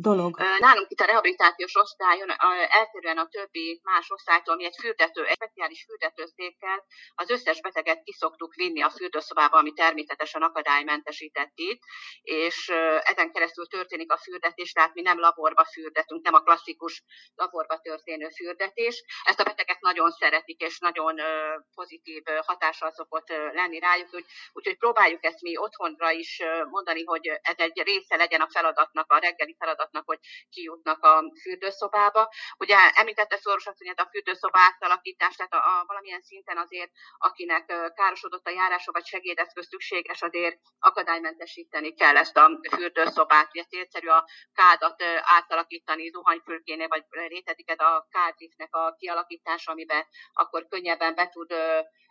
dolog. 0.01 0.39
Nálunk 0.59 0.91
itt 0.91 1.01
a 1.01 1.05
rehabilitációs 1.05 1.75
osztályon 1.75 2.31
eltérően 2.69 3.19
a 3.19 3.29
többi 3.29 3.81
más 3.83 4.11
osztálytól 4.11 4.57
mi 4.57 4.65
egy 4.65 4.77
fürdető, 4.81 5.25
egy 5.25 5.35
speciális 5.35 5.85
fürdetőszékkel 5.89 6.85
az 7.15 7.31
összes 7.31 7.61
beteget 7.61 8.03
kiszoktuk 8.03 8.55
vinni 8.55 8.83
a 8.83 8.91
fürdőszobába, 8.91 9.59
ami 9.59 9.73
természetesen 9.73 10.43
akadálymentesített 10.43 11.53
itt, 11.55 11.83
és 12.23 12.69
ezen 13.03 13.33
keresztül 13.33 13.67
történik 13.67 14.13
a 14.13 14.17
fürdetés, 14.17 14.73
tehát 14.73 14.95
mi 14.95 15.01
nem 15.01 15.19
laborba 15.19 15.65
fürdetünk, 15.65 16.25
nem 16.25 16.35
a 16.35 16.41
klasszikus 16.41 17.03
laborba 17.35 17.79
történő 17.79 18.29
fürdetés. 18.29 19.05
Ezt 19.25 19.41
a 19.41 19.45
betegek 19.45 19.81
nagyon 19.81 20.11
szeretik, 20.11 20.61
és 20.61 20.79
nagyon 20.79 21.21
pozitív 21.75 22.23
hatással 22.47 22.91
szokott 22.91 23.29
lenni 23.29 23.79
rájuk, 23.79 24.09
úgy, 24.15 24.25
úgyhogy 24.53 24.77
próbáljuk 24.77 25.25
ezt 25.25 25.41
mi 25.41 25.57
otthonra 25.57 26.11
is 26.11 26.43
mondani, 26.71 27.05
hogy 27.05 27.27
ez 27.27 27.57
egy 27.57 27.83
része 27.85 28.17
legyen 28.17 28.41
a 28.41 28.49
feladatnak, 28.51 29.13
a 29.13 29.19
reggeli 29.19 29.57
feladat 29.59 29.87
feladatnak, 29.89 30.07
hogy 30.07 30.19
kijutnak 30.51 31.05
a 31.05 31.33
fürdőszobába. 31.43 32.31
Ugye 32.59 32.77
említette 32.95 33.37
Szoros 33.37 33.67
asszony, 33.67 33.93
a 33.97 34.09
fürdőszoba 34.11 34.59
átalakítás, 34.59 35.37
tehát 35.37 35.53
a, 35.53 35.57
a, 35.57 35.85
valamilyen 35.87 36.23
szinten 36.23 36.59
azért, 36.59 36.91
akinek 37.19 37.93
károsodott 37.95 38.47
a 38.47 38.51
járása 38.51 38.93
vagy 38.93 39.07
segédeszköz 39.07 39.67
szükséges, 39.67 40.23
azért 40.23 40.61
akadálymentesíteni 40.79 41.95
kell 41.95 42.17
ezt 42.17 42.37
a 42.37 42.61
fürdőszobát. 42.71 43.49
Ugye 43.53 43.65
célszerű 43.65 44.09
a 44.09 44.29
kádat 44.53 45.03
átalakítani 45.23 46.09
zuhanyfülkénél, 46.09 46.89
vagy 46.89 47.05
rétetiket 47.11 47.81
a 47.81 48.07
kádliftnek 48.11 48.75
a 48.75 48.95
kialakítása, 48.99 49.73
amiben 49.73 50.07
akkor 50.33 50.67
könnyebben 50.69 51.15
be 51.15 51.29
tud 51.29 51.53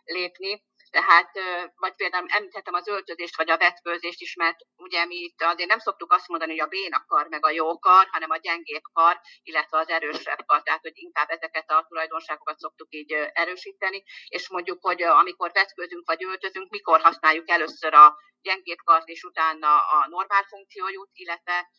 lépni 0.04 0.67
tehát, 0.90 1.30
vagy 1.74 1.94
például 1.94 2.26
említettem 2.28 2.74
az 2.74 2.88
öltözést, 2.88 3.36
vagy 3.36 3.50
a 3.50 3.56
vetkőzést 3.56 4.20
is, 4.20 4.34
mert 4.34 4.56
ugye 4.76 5.04
mi 5.04 5.14
itt 5.14 5.42
azért 5.42 5.68
nem 5.68 5.78
szoktuk 5.78 6.12
azt 6.12 6.28
mondani, 6.28 6.50
hogy 6.50 6.60
a 6.60 6.66
béna 6.66 7.04
kar, 7.06 7.26
meg 7.28 7.44
a 7.44 7.50
jó 7.50 7.78
kar, 7.78 8.06
hanem 8.10 8.30
a 8.30 8.36
gyengébb 8.36 8.82
kar, 8.92 9.20
illetve 9.42 9.78
az 9.78 9.88
erősebb 9.88 10.38
kar, 10.46 10.62
tehát 10.62 10.82
hogy 10.82 10.92
inkább 10.94 11.30
ezeket 11.30 11.70
a 11.70 11.84
tulajdonságokat 11.88 12.58
szoktuk 12.58 12.86
így 12.90 13.12
erősíteni, 13.32 14.02
és 14.28 14.48
mondjuk, 14.48 14.78
hogy 14.80 15.02
amikor 15.02 15.50
vetkőzünk, 15.52 16.06
vagy 16.06 16.24
öltözünk, 16.24 16.70
mikor 16.70 17.00
használjuk 17.00 17.50
először 17.50 17.94
a 17.94 18.16
gyengébb 18.42 18.78
kart, 18.84 19.08
és 19.08 19.22
utána 19.22 19.76
a 19.76 20.06
normál 20.08 20.44
funkciójút, 20.44 21.10
illetve 21.12 21.70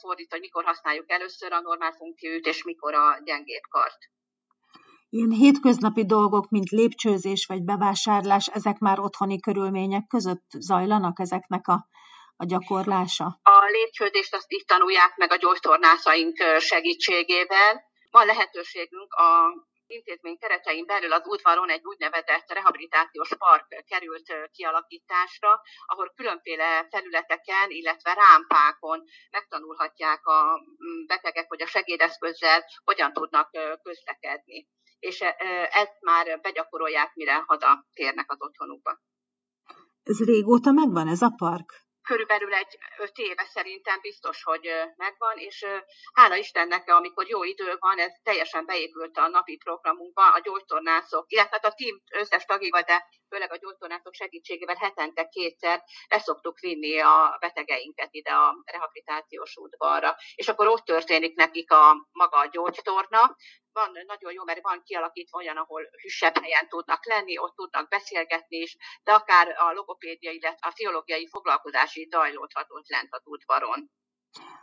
fordítva, 0.00 0.36
hogy 0.36 0.40
mikor 0.40 0.64
használjuk 0.64 1.10
először 1.10 1.52
a 1.52 1.60
normál 1.60 1.92
funkciójút, 1.92 2.46
és 2.46 2.62
mikor 2.62 2.94
a 2.94 3.20
gyengébb 3.24 3.62
kart 3.68 3.98
ilyen 5.16 5.30
hétköznapi 5.30 6.04
dolgok, 6.04 6.48
mint 6.48 6.70
lépcsőzés 6.70 7.46
vagy 7.46 7.62
bevásárlás, 7.62 8.46
ezek 8.46 8.78
már 8.78 8.98
otthoni 8.98 9.40
körülmények 9.40 10.06
között 10.06 10.48
zajlanak 10.58 11.20
ezeknek 11.20 11.68
a, 11.68 11.86
a 12.36 12.44
gyakorlása? 12.44 13.24
A 13.42 13.58
lépcsőzést 13.70 14.34
azt 14.34 14.52
itt 14.52 14.66
tanulják 14.66 15.16
meg 15.16 15.32
a 15.32 15.36
gyógytornászaink 15.36 16.36
segítségével. 16.58 17.72
Van 18.10 18.26
lehetőségünk 18.26 19.12
a 19.12 19.28
intézmény 19.86 20.38
keretein 20.38 20.86
belül 20.86 21.12
az 21.12 21.26
udvaron 21.26 21.70
egy 21.70 21.84
úgynevezett 21.84 22.52
rehabilitációs 22.52 23.30
park 23.38 23.66
került 23.88 24.50
kialakításra, 24.52 25.60
ahol 25.86 26.12
különféle 26.16 26.86
felületeken, 26.90 27.66
illetve 27.68 28.12
rámpákon 28.12 29.04
megtanulhatják 29.30 30.26
a 30.26 30.60
betegek, 31.06 31.48
hogy 31.48 31.62
a 31.62 31.66
segédeszközzel 31.66 32.64
hogyan 32.84 33.12
tudnak 33.12 33.50
közlekedni 33.82 34.66
és 35.04 35.20
ezt 35.70 35.96
már 36.00 36.40
begyakorolják, 36.40 37.14
mire 37.14 37.44
haza 37.46 37.86
térnek 37.92 38.30
az 38.30 38.42
otthonukba. 38.42 38.98
Ez 40.02 40.24
régóta 40.24 40.70
megvan 40.72 41.08
ez 41.08 41.22
a 41.22 41.32
park? 41.36 41.84
körülbelül 42.04 42.54
egy 42.54 42.78
öt 42.98 43.16
éve 43.18 43.44
szerintem 43.44 44.00
biztos, 44.00 44.42
hogy 44.42 44.68
megvan, 44.96 45.36
és 45.36 45.66
hála 46.12 46.36
Istennek, 46.36 46.88
amikor 46.88 47.28
jó 47.28 47.44
idő 47.44 47.76
van, 47.78 47.98
ez 47.98 48.12
teljesen 48.22 48.64
beépült 48.64 49.16
a 49.16 49.28
napi 49.28 49.56
programunkba, 49.56 50.32
a 50.32 50.40
gyógytornászok, 50.40 51.24
illetve 51.28 51.58
hát 51.62 51.72
a 51.72 51.74
team 51.76 51.96
összes 52.10 52.44
tagival, 52.44 52.82
de 52.82 53.08
főleg 53.34 53.52
a 53.52 53.56
gyógytornászok 53.56 54.14
segítségével 54.14 54.74
hetente 54.74 55.28
kétszer 55.28 55.84
leszoktuk 56.08 56.58
vinni 56.58 56.98
a 56.98 57.36
betegeinket 57.40 58.08
ide 58.10 58.30
a 58.30 58.56
rehabilitációs 58.64 59.56
udvarra, 59.56 60.16
és 60.34 60.48
akkor 60.48 60.66
ott 60.66 60.84
történik 60.84 61.34
nekik 61.36 61.70
a 61.70 62.08
maga 62.12 62.38
a 62.38 62.48
gyógytorna, 62.52 63.36
van 63.72 63.90
nagyon 64.06 64.32
jó, 64.32 64.44
mert 64.44 64.60
van 64.62 64.82
kialakítva 64.84 65.38
olyan, 65.38 65.56
ahol 65.56 65.82
hűsebb 66.02 66.38
helyen 66.38 66.68
tudnak 66.68 67.06
lenni, 67.06 67.38
ott 67.38 67.54
tudnak 67.54 67.88
beszélgetni 67.88 68.56
is, 68.56 68.76
de 69.04 69.12
akár 69.12 69.48
a 69.48 69.72
logopédia, 69.72 70.30
illetve 70.30 70.68
a 70.68 70.74
fiológiai 70.74 71.28
foglalkozási 71.28 72.08
zajlódhat 72.10 72.66
ott 72.68 72.88
lent 72.88 73.08
az 73.10 73.22
udvaron. 73.24 73.90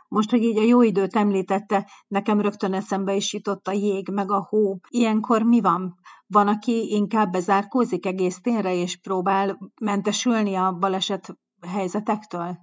Most, 0.08 0.30
hogy 0.30 0.42
így 0.42 0.58
a 0.58 0.62
jó 0.62 0.82
időt 0.82 1.16
említette, 1.16 1.90
nekem 2.08 2.40
rögtön 2.40 2.74
eszembe 2.74 3.12
is 3.14 3.32
jutott 3.32 3.66
a 3.66 3.72
jég, 3.72 4.08
meg 4.08 4.30
a 4.30 4.46
hó. 4.48 4.76
Ilyenkor 4.88 5.42
mi 5.42 5.60
van? 5.60 5.94
Van, 6.32 6.48
aki 6.48 6.76
inkább 6.90 7.30
bezárkózik 7.30 8.06
egész 8.06 8.40
térre, 8.40 8.72
és 8.72 9.00
próbál 9.02 9.58
mentesülni 9.80 10.54
a 10.54 10.72
baleset 10.72 11.24
helyzetektől? 11.72 12.56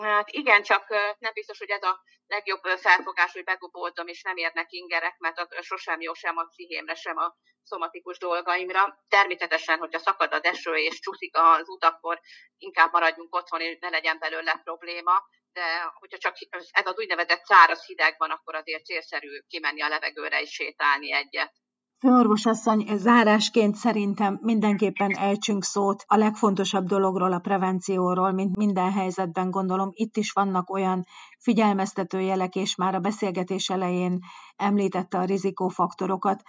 Hát 0.00 0.28
igen, 0.30 0.62
csak 0.62 0.84
nem 1.18 1.32
biztos, 1.34 1.58
hogy 1.58 1.70
ez 1.70 1.82
a 1.82 2.00
legjobb 2.26 2.62
felfogás, 2.62 3.32
hogy 3.32 3.44
begubódom, 3.44 4.06
és 4.06 4.22
nem 4.22 4.36
érnek 4.36 4.72
ingerek, 4.72 5.18
mert 5.18 5.62
sosem 5.62 6.00
jó 6.00 6.12
sem 6.14 6.36
a 6.36 6.44
pszichémre, 6.44 6.94
sem 6.94 7.16
a 7.16 7.34
szomatikus 7.62 8.18
dolgaimra. 8.18 9.04
Természetesen, 9.08 9.78
hogyha 9.78 9.98
szakad 9.98 10.32
a 10.32 10.40
eső 10.42 10.74
és 10.74 11.00
csúszik 11.00 11.36
az 11.36 11.68
út, 11.68 11.84
akkor 11.84 12.20
inkább 12.58 12.92
maradjunk 12.92 13.34
otthon, 13.34 13.60
és 13.60 13.78
ne 13.80 13.88
legyen 13.88 14.18
belőle 14.18 14.60
probléma, 14.64 15.12
de 15.52 15.64
hogyha 15.94 16.18
csak 16.18 16.34
ez 16.70 16.86
az 16.86 16.98
úgynevezett 16.98 17.44
száraz 17.44 17.86
hideg 17.86 18.14
van, 18.18 18.30
akkor 18.30 18.54
azért 18.54 18.84
célszerű 18.84 19.28
kimenni 19.48 19.82
a 19.82 19.88
levegőre 19.88 20.40
és 20.40 20.50
sétálni 20.50 21.12
egyet. 21.12 21.52
Főorvosasszony, 21.98 22.96
zárásként 22.96 23.74
szerintem 23.74 24.38
mindenképpen 24.42 25.16
elcsünk 25.16 25.64
szót 25.64 26.04
a 26.06 26.16
legfontosabb 26.16 26.84
dologról, 26.86 27.32
a 27.32 27.38
prevencióról, 27.38 28.32
mint 28.32 28.56
minden 28.56 28.92
helyzetben 28.92 29.50
gondolom. 29.50 29.90
Itt 29.92 30.16
is 30.16 30.32
vannak 30.32 30.70
olyan 30.70 31.04
figyelmeztető 31.38 32.20
jelek, 32.20 32.54
és 32.54 32.74
már 32.74 32.94
a 32.94 33.00
beszélgetés 33.00 33.68
elején 33.68 34.18
említette 34.56 35.18
a 35.18 35.24
rizikófaktorokat. 35.24 36.42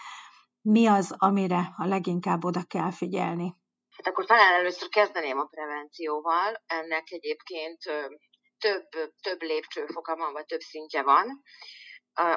Mi 0.61 0.87
az, 0.87 1.15
amire 1.17 1.73
a 1.77 1.85
leginkább 1.85 2.43
oda 2.43 2.63
kell 2.67 2.91
figyelni? 2.91 3.55
Hát 3.97 4.07
akkor 4.07 4.25
talán 4.25 4.53
először 4.53 4.89
kezdeném 4.89 5.39
a 5.39 5.45
prevencióval. 5.45 6.61
Ennek 6.65 7.03
egyébként 7.09 7.77
több, 8.57 8.87
több 9.21 9.41
lépcsőfoka 9.41 10.15
van, 10.15 10.33
vagy 10.33 10.45
több 10.45 10.59
szintje 10.59 11.03
van. 11.03 11.41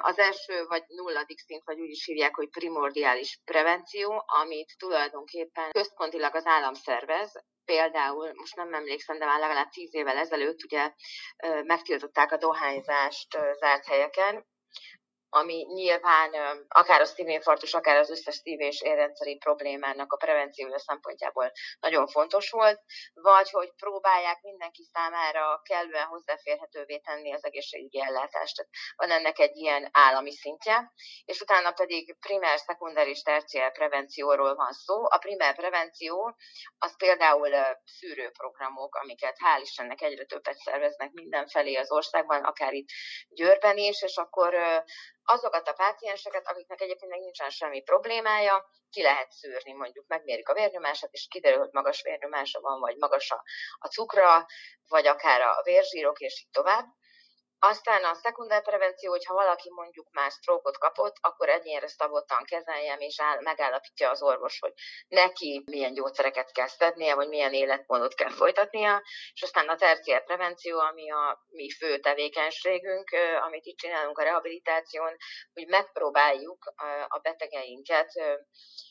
Az 0.01 0.19
első 0.19 0.64
vagy 0.64 0.85
nulladik 0.87 1.38
szint, 1.38 1.64
vagy 1.64 1.81
úgy 1.81 1.90
is 1.90 2.05
hívják, 2.05 2.35
hogy 2.35 2.49
primordiális 2.49 3.40
prevenció, 3.45 4.25
amit 4.27 4.75
tulajdonképpen 4.79 5.71
központilag 5.71 6.35
az 6.35 6.47
állam 6.47 6.75
szervez, 6.75 7.45
például, 7.64 8.31
most 8.35 8.57
nem 8.57 8.75
emlékszem, 8.75 9.19
de 9.19 9.25
már 9.25 9.40
legalább 9.40 9.69
tíz 9.69 9.95
évvel 9.95 10.16
ezelőtt 10.16 10.64
ugye 10.64 10.93
megtiltották 11.62 12.33
a 12.33 12.37
dohányzást 12.37 13.38
zárt 13.59 13.87
helyeken, 13.87 14.47
ami 15.31 15.66
nyilván 15.75 16.31
akár 16.69 17.01
a 17.01 17.05
szívinfarktus, 17.05 17.75
akár 17.75 17.97
az 17.97 18.11
összes 18.11 18.35
szív- 18.35 18.61
és 18.61 18.83
érrendszeri 18.83 19.37
problémának 19.37 20.12
a 20.12 20.16
prevenciója 20.16 20.79
szempontjából 20.79 21.53
nagyon 21.81 22.07
fontos 22.07 22.51
volt, 22.51 22.81
vagy 23.14 23.51
hogy 23.51 23.73
próbálják 23.77 24.40
mindenki 24.43 24.88
számára 24.93 25.61
kellően 25.64 26.07
hozzáférhetővé 26.07 26.99
tenni 26.99 27.33
az 27.33 27.45
egészségügyi 27.45 28.01
ellátást. 28.01 28.57
Tehát 28.57 28.71
van 28.97 29.11
ennek 29.11 29.38
egy 29.38 29.57
ilyen 29.57 29.88
állami 29.93 30.33
szintje, 30.33 30.93
és 31.25 31.40
utána 31.40 31.73
pedig 31.73 32.16
primer, 32.21 32.59
szekunder 32.59 33.09
és 33.09 33.23
terciál 33.23 33.71
prevencióról 33.71 34.55
van 34.55 34.73
szó. 34.73 35.05
A 35.05 35.19
primer 35.19 35.55
prevenció 35.55 36.37
az 36.79 36.97
például 36.97 37.49
szűrőprogramok, 37.85 38.95
amiket 38.95 39.37
hál' 39.45 39.61
Istennek 39.62 40.03
egyre 40.03 40.25
többet 40.25 40.59
szerveznek 40.59 41.11
mindenfelé 41.12 41.75
az 41.75 41.90
országban, 41.90 42.45
akár 42.45 42.73
itt 42.73 42.88
Győrben 43.29 43.77
is, 43.77 44.03
és 44.03 44.16
akkor 44.16 44.55
azokat 45.33 45.69
a 45.69 45.73
pácienseket, 45.73 46.47
akiknek 46.47 46.81
egyébként 46.81 47.12
nincsen 47.12 47.51
semmi 47.51 47.83
problémája, 47.83 48.71
ki 48.90 49.03
lehet 49.03 49.31
szűrni, 49.31 49.73
mondjuk 49.73 50.07
megmérik 50.09 50.49
a 50.49 50.55
vérnyomását, 50.55 51.12
és 51.12 51.27
kiderül, 51.31 51.59
hogy 51.59 51.73
magas 51.73 52.03
vérnyomása 52.03 52.61
van, 52.61 52.81
vagy 52.81 52.97
magas 52.97 53.31
a, 53.31 53.43
a 53.79 53.88
cukra, 53.88 54.47
vagy 54.88 55.07
akár 55.07 55.40
a 55.40 55.62
vérzsírok, 55.62 56.19
és 56.21 56.40
így 56.40 56.51
tovább. 56.51 56.85
Aztán 57.62 58.05
a 58.05 58.14
szekundár 58.14 58.62
prevenció, 58.62 59.11
hogyha 59.11 59.35
valaki 59.35 59.70
mondjuk 59.70 60.07
már 60.11 60.31
sztrókot 60.31 60.79
kapott, 60.79 61.16
akkor 61.20 61.49
egyénre 61.49 61.88
szabottan 61.88 62.44
kezeljem, 62.44 63.01
és 63.01 63.20
áll, 63.20 63.40
megállapítja 63.40 64.11
az 64.11 64.23
orvos, 64.23 64.59
hogy 64.59 64.73
neki 65.09 65.62
milyen 65.66 65.94
gyógyszereket 65.94 66.53
kell 66.53 66.66
szednie, 66.66 67.14
vagy 67.14 67.29
milyen 67.29 67.53
életmódot 67.53 68.14
kell 68.14 68.31
folytatnia, 68.31 69.03
és 69.33 69.42
aztán 69.42 69.68
a 69.68 69.77
terciár 69.77 70.25
prevenció, 70.25 70.79
ami 70.79 71.11
a 71.11 71.44
mi 71.49 71.70
fő 71.70 71.99
tevékenységünk, 71.99 73.09
amit 73.40 73.64
itt 73.64 73.77
csinálunk 73.77 74.18
a 74.18 74.23
rehabilitáción, 74.23 75.16
hogy 75.53 75.66
megpróbáljuk 75.66 76.73
a 77.09 77.18
betegeinket 77.18 78.11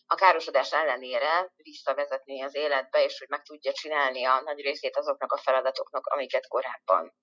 a 0.06 0.16
károsodás 0.16 0.74
ellenére 0.74 1.54
visszavezetni 1.56 2.44
az 2.44 2.56
életbe, 2.56 3.04
és 3.04 3.20
hogy 3.20 3.30
meg 3.30 3.42
tudja 3.42 3.72
csinálni 3.72 4.26
a 4.26 4.42
nagy 4.42 4.62
részét 4.62 4.98
azoknak 4.98 5.32
a 5.32 5.38
feladatoknak, 5.38 6.06
amiket 6.06 6.48
korábban. 6.48 7.14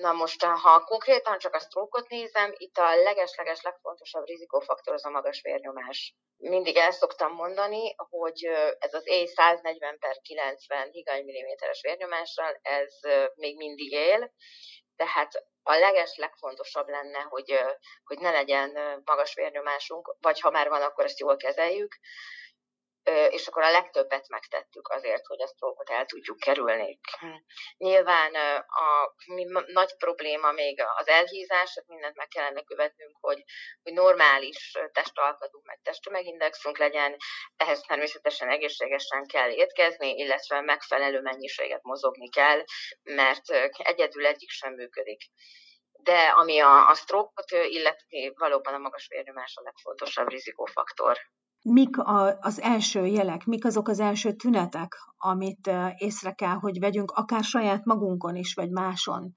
Na 0.00 0.12
most, 0.12 0.44
ha 0.44 0.84
konkrétan 0.84 1.38
csak 1.38 1.54
a 1.54 1.58
sztrókot 1.58 2.08
nézem, 2.08 2.54
itt 2.56 2.76
a 2.76 2.96
leges-leges 2.96 3.62
legfontosabb 3.62 4.26
rizikófaktor 4.26 4.94
az 4.94 5.04
a 5.04 5.10
magas 5.10 5.40
vérnyomás. 5.42 6.14
Mindig 6.36 6.76
el 6.76 6.90
szoktam 6.90 7.32
mondani, 7.32 7.94
hogy 7.96 8.44
ez 8.78 8.94
az 8.94 9.02
E140 9.04 9.96
per 9.98 10.16
90 10.22 10.88
higany 10.90 11.24
milliméteres 11.24 11.80
vérnyomással, 11.82 12.58
ez 12.62 12.94
még 13.34 13.56
mindig 13.56 13.92
él, 13.92 14.32
tehát 14.96 15.46
a 15.62 15.74
leges 15.74 16.16
legfontosabb 16.16 16.88
lenne, 16.88 17.18
hogy, 17.18 17.60
hogy 18.04 18.18
ne 18.18 18.30
legyen 18.30 19.02
magas 19.04 19.34
vérnyomásunk, 19.34 20.16
vagy 20.20 20.40
ha 20.40 20.50
már 20.50 20.68
van, 20.68 20.82
akkor 20.82 21.04
ezt 21.04 21.18
jól 21.18 21.36
kezeljük 21.36 21.98
és 23.30 23.46
akkor 23.46 23.62
a 23.62 23.70
legtöbbet 23.70 24.28
megtettük 24.28 24.88
azért, 24.88 25.26
hogy 25.26 25.42
a 25.42 25.46
sztrókot 25.46 25.90
el 25.90 26.06
tudjuk 26.06 26.38
kerülni. 26.38 27.00
Nyilván 27.76 28.34
a 28.66 29.14
nagy 29.66 29.96
probléma 29.96 30.52
még 30.52 30.82
az 30.96 31.08
elhízás, 31.08 31.82
mindent 31.86 32.16
meg 32.16 32.28
kellene 32.28 32.62
követnünk, 32.62 33.16
hogy, 33.20 33.44
hogy 33.82 33.92
normális 33.92 34.78
testalkatunk, 34.92 35.64
meg 35.64 35.80
testtömegindexünk 35.82 36.78
legyen, 36.78 37.16
ehhez 37.56 37.80
természetesen 37.80 38.50
egészségesen 38.50 39.26
kell 39.26 39.50
étkezni, 39.50 40.14
illetve 40.16 40.60
megfelelő 40.60 41.20
mennyiséget 41.20 41.82
mozogni 41.82 42.28
kell, 42.28 42.64
mert 43.02 43.50
egyedül 43.72 44.26
egyik 44.26 44.50
sem 44.50 44.72
működik. 44.72 45.22
De 46.02 46.18
ami 46.18 46.58
a, 46.58 46.88
a 46.88 46.94
sztrókot 46.94 47.50
illeti, 47.50 48.32
valóban 48.36 48.74
a 48.74 48.78
magas 48.78 49.06
vérnyomás 49.08 49.56
a 49.56 49.62
legfontosabb 49.62 50.28
rizikófaktor 50.28 51.18
mik 51.62 51.98
a, 51.98 52.38
az 52.40 52.60
első 52.60 53.06
jelek, 53.06 53.44
mik 53.44 53.64
azok 53.64 53.88
az 53.88 54.00
első 54.00 54.32
tünetek, 54.32 54.96
amit 55.18 55.70
észre 55.96 56.32
kell, 56.32 56.54
hogy 56.54 56.78
vegyünk, 56.78 57.10
akár 57.10 57.44
saját 57.44 57.84
magunkon 57.84 58.36
is, 58.36 58.54
vagy 58.54 58.70
máson. 58.70 59.32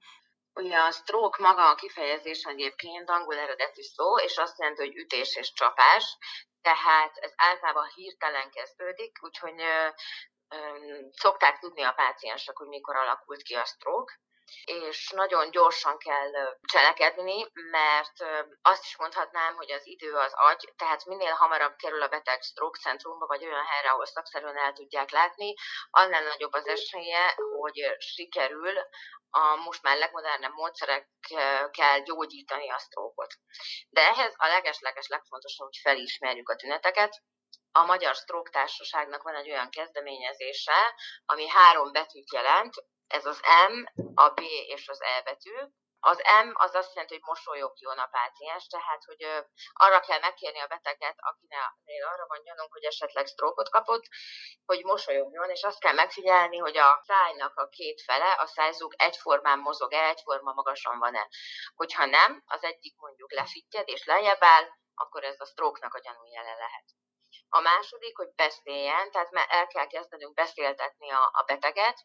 Ugye 0.54 0.76
a 0.76 0.90
stroke 0.90 1.42
maga 1.42 1.70
a 1.70 1.74
kifejezés 1.74 2.42
egyébként 2.42 3.10
angol 3.10 3.38
eredetű 3.38 3.82
szó, 3.82 4.18
és 4.18 4.36
azt 4.36 4.58
jelenti, 4.58 4.80
hogy 4.80 4.96
ütés 4.96 5.36
és 5.36 5.52
csapás, 5.52 6.18
tehát 6.62 7.16
ez 7.16 7.32
általában 7.36 7.90
hirtelen 7.94 8.50
kezdődik, 8.50 9.18
úgyhogy 9.22 9.60
ö, 9.60 9.88
ö, 10.48 10.58
szokták 11.10 11.58
tudni 11.58 11.82
a 11.82 11.92
páciensek, 11.92 12.56
hogy 12.56 12.68
mikor 12.68 12.96
alakult 12.96 13.42
ki 13.42 13.54
a 13.54 13.64
stroke 13.64 14.12
és 14.64 15.10
nagyon 15.10 15.50
gyorsan 15.50 15.98
kell 15.98 16.58
cselekedni, 16.72 17.46
mert 17.70 18.46
azt 18.62 18.84
is 18.84 18.96
mondhatnám, 18.96 19.54
hogy 19.56 19.70
az 19.72 19.86
idő 19.86 20.14
az 20.14 20.32
agy, 20.34 20.72
tehát 20.76 21.04
minél 21.04 21.32
hamarabb 21.32 21.76
kerül 21.76 22.02
a 22.02 22.08
beteg 22.08 22.42
stroke 22.42 22.78
centrumba, 22.78 23.26
vagy 23.26 23.44
olyan 23.44 23.64
helyre, 23.64 23.90
ahol 23.90 24.06
szakszerűen 24.06 24.56
el 24.56 24.72
tudják 24.72 25.10
látni, 25.10 25.54
annál 25.90 26.22
nagyobb 26.22 26.52
az 26.52 26.66
esélye, 26.66 27.34
hogy 27.58 27.96
sikerül 27.98 28.78
a 29.30 29.54
most 29.54 29.82
már 29.82 29.96
legmodernebb 29.96 30.52
módszerekkel 30.52 32.02
gyógyítani 32.02 32.70
a 32.70 32.78
sztrókot. 32.78 33.34
De 33.88 34.00
ehhez 34.00 34.34
a 34.36 34.46
leges-leges 34.46 35.08
legfontosabb, 35.08 35.66
hogy 35.66 35.80
felismerjük 35.82 36.48
a 36.48 36.56
tüneteket, 36.56 37.22
a 37.76 37.84
Magyar 37.84 38.14
Stroke 38.14 38.50
Társaságnak 38.50 39.22
van 39.22 39.34
egy 39.34 39.50
olyan 39.50 39.70
kezdeményezése, 39.70 40.94
ami 41.24 41.48
három 41.48 41.92
betűt 41.92 42.32
jelent, 42.32 42.74
ez 43.06 43.26
az 43.26 43.40
M, 43.68 44.02
a 44.14 44.28
B 44.28 44.40
és 44.66 44.88
az 44.88 45.02
E 45.02 45.22
betű. 45.22 45.56
Az 46.06 46.18
M 46.44 46.50
az 46.52 46.74
azt 46.74 46.94
jelenti, 46.94 47.14
hogy 47.14 47.22
mosolyogjon 47.26 47.98
a 47.98 48.06
páciens, 48.06 48.66
tehát 48.66 49.04
hogy 49.04 49.22
arra 49.72 50.00
kell 50.00 50.20
megkérni 50.20 50.60
a 50.60 50.66
beteget, 50.66 51.16
akinél 51.16 52.04
arra 52.04 52.26
van 52.26 52.42
gyanunk, 52.42 52.72
hogy 52.72 52.84
esetleg 52.84 53.26
sztrókot 53.26 53.68
kapott, 53.68 54.04
hogy 54.64 54.84
mosolyogjon, 54.84 55.50
és 55.50 55.62
azt 55.62 55.80
kell 55.80 55.92
megfigyelni, 55.92 56.58
hogy 56.58 56.76
a 56.76 57.02
szájnak 57.06 57.56
a 57.56 57.68
két 57.68 58.02
fele, 58.02 58.32
a 58.32 58.46
szájzug 58.46 58.94
egyformán 58.96 59.58
mozog-e, 59.58 60.08
egyforma 60.08 60.52
magasan 60.52 60.98
van-e. 60.98 61.28
Hogyha 61.74 62.04
nem, 62.04 62.42
az 62.46 62.62
egyik 62.62 62.96
mondjuk 62.96 63.32
lefittyed 63.32 63.88
és 63.88 64.04
lejjebb 64.04 64.42
áll, 64.42 64.64
akkor 64.94 65.24
ez 65.24 65.40
a 65.40 65.44
sztróknak 65.44 65.94
a 65.94 66.00
gyanújele 66.00 66.54
lehet. 66.54 66.84
A 67.48 67.60
második, 67.60 68.16
hogy 68.16 68.34
beszéljen, 68.34 69.10
tehát 69.10 69.30
el 69.48 69.66
kell 69.66 69.86
kezdenünk 69.86 70.34
beszéltetni 70.34 71.10
a, 71.10 71.30
a 71.32 71.42
beteget, 71.46 72.04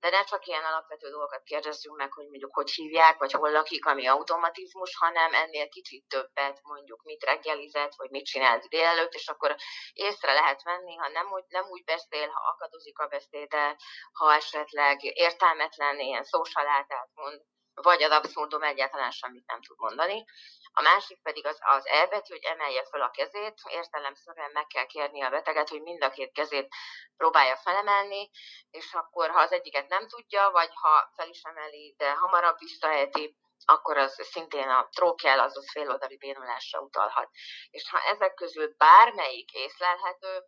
de 0.00 0.10
ne 0.10 0.24
csak 0.24 0.46
ilyen 0.46 0.64
alapvető 0.64 1.10
dolgokat 1.10 1.42
kérdezzünk 1.42 1.96
meg, 1.96 2.12
hogy 2.12 2.28
mondjuk 2.28 2.54
hogy 2.54 2.70
hívják, 2.70 3.18
vagy 3.18 3.32
hol 3.32 3.50
lakik, 3.50 3.86
ami 3.86 4.06
automatizmus, 4.06 4.96
hanem 4.96 5.34
ennél 5.34 5.68
kicsit 5.68 6.04
többet, 6.08 6.60
mondjuk 6.62 7.02
mit 7.02 7.24
reggelizett, 7.24 7.94
vagy 7.96 8.10
mit 8.10 8.24
csinált 8.24 8.68
délelőtt, 8.68 9.12
és 9.12 9.28
akkor 9.28 9.56
észre 9.92 10.32
lehet 10.32 10.62
venni, 10.62 10.96
ha 10.96 11.08
nem 11.08 11.32
úgy, 11.32 11.44
nem 11.48 11.64
úgy 11.68 11.84
beszél, 11.84 12.28
ha 12.28 12.40
akadozik 12.48 12.98
a 12.98 13.06
beszéde, 13.06 13.76
ha 14.12 14.34
esetleg 14.34 15.02
értelmetlen, 15.02 15.98
ilyen 16.00 16.24
szósalátát 16.24 17.08
mond, 17.14 17.42
vagy 17.74 18.02
az 18.02 18.10
abszurdum 18.10 18.62
egyáltalán 18.62 19.10
semmit 19.10 19.46
nem 19.46 19.62
tud 19.62 19.78
mondani. 19.78 20.24
A 20.72 20.82
másik 20.82 21.22
pedig 21.22 21.46
az, 21.46 21.58
az 21.60 21.86
elbetű, 21.86 22.32
hogy 22.32 22.44
emelje 22.44 22.84
fel 22.84 23.00
a 23.02 23.10
kezét, 23.10 23.60
értelemszerűen 23.68 24.50
meg 24.52 24.66
kell 24.66 24.86
kérni 24.86 25.22
a 25.22 25.30
beteget, 25.30 25.68
hogy 25.68 25.82
mind 25.82 26.02
a 26.02 26.10
két 26.10 26.32
kezét 26.32 26.68
próbálja 27.16 27.56
felemelni, 27.56 28.30
és 28.70 28.92
akkor, 28.92 29.30
ha 29.30 29.40
az 29.40 29.52
egyiket 29.52 29.88
nem 29.88 30.08
tudja, 30.08 30.50
vagy 30.50 30.70
ha 30.74 31.12
fel 31.16 31.28
is 31.28 31.42
emeli, 31.42 31.94
de 31.98 32.12
hamarabb 32.12 32.58
visszahelyeti, 32.58 33.36
akkor 33.64 33.96
az 33.96 34.18
szintén 34.22 34.68
a 34.68 34.88
trókjel, 34.96 35.40
azaz 35.40 35.70
féloldali 35.70 36.16
bénulásra 36.16 36.80
utalhat. 36.80 37.30
És 37.70 37.90
ha 37.90 37.98
ezek 37.98 38.34
közül 38.34 38.74
bármelyik 38.76 39.52
észlelhető, 39.52 40.44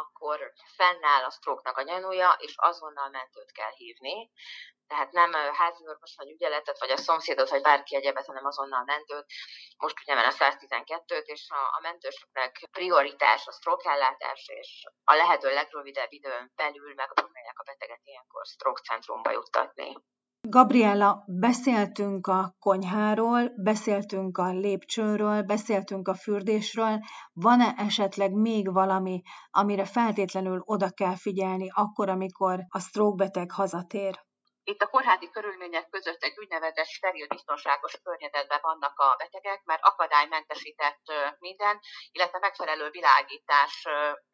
akkor 0.00 0.52
fennáll 0.76 1.24
a 1.24 1.30
sztróknak 1.30 1.76
a 1.76 1.82
gyanúja, 1.82 2.36
és 2.38 2.54
azonnal 2.56 3.08
mentőt 3.08 3.52
kell 3.52 3.72
hívni 3.72 4.30
tehát 4.86 5.12
nem 5.12 5.32
házi 5.32 5.88
orvos 5.88 6.14
vagy 6.16 6.30
ügyeletet, 6.30 6.78
vagy 6.78 6.90
a 6.90 6.96
szomszédot, 6.96 7.48
vagy 7.48 7.62
bárki 7.62 7.96
egyebet, 7.96 8.26
hanem 8.26 8.44
azonnal 8.44 8.84
mentőt. 8.84 9.26
Most 9.76 9.96
ugye 10.00 10.20
a 10.20 10.32
112-t, 10.32 11.24
és 11.24 11.50
a, 11.50 11.76
a 11.76 11.80
mentősöknek 11.82 12.68
prioritás 12.70 13.46
a 13.46 13.52
sztrókellátás, 13.52 14.48
és 14.48 14.84
a 15.04 15.14
lehető 15.14 15.54
legrövidebb 15.54 16.12
időn 16.12 16.52
belül 16.56 16.94
megpróbálják 16.94 17.58
a 17.58 17.62
beteget 17.62 18.00
ilyenkor 18.02 18.44
stroke 18.44 18.82
centrumba 18.82 19.30
juttatni. 19.30 19.96
Gabriella, 20.48 21.24
beszéltünk 21.26 22.26
a 22.26 22.54
konyháról, 22.58 23.52
beszéltünk 23.56 24.38
a 24.38 24.52
lépcsőről, 24.52 25.42
beszéltünk 25.42 26.08
a 26.08 26.14
fürdésről. 26.14 26.98
Van-e 27.32 27.74
esetleg 27.76 28.32
még 28.32 28.72
valami, 28.72 29.22
amire 29.50 29.84
feltétlenül 29.84 30.62
oda 30.64 30.90
kell 30.90 31.16
figyelni 31.16 31.68
akkor, 31.74 32.08
amikor 32.08 32.58
a 32.68 32.80
stroke 32.80 33.24
beteg 33.24 33.50
hazatér? 33.50 34.24
Itt 34.64 34.82
a 34.82 34.86
kórházi 34.86 35.30
körülmények 35.30 35.88
között 35.88 36.22
egy 36.22 36.38
úgynevezett 36.38 36.86
steril 36.86 37.26
biztonságos 37.26 38.00
környezetben 38.02 38.58
vannak 38.62 38.98
a 38.98 39.16
betegek, 39.18 39.64
mert 39.64 39.82
akadálymentesített 39.82 41.02
minden, 41.38 41.80
illetve 42.10 42.38
megfelelő 42.38 42.90
világítás 42.90 43.86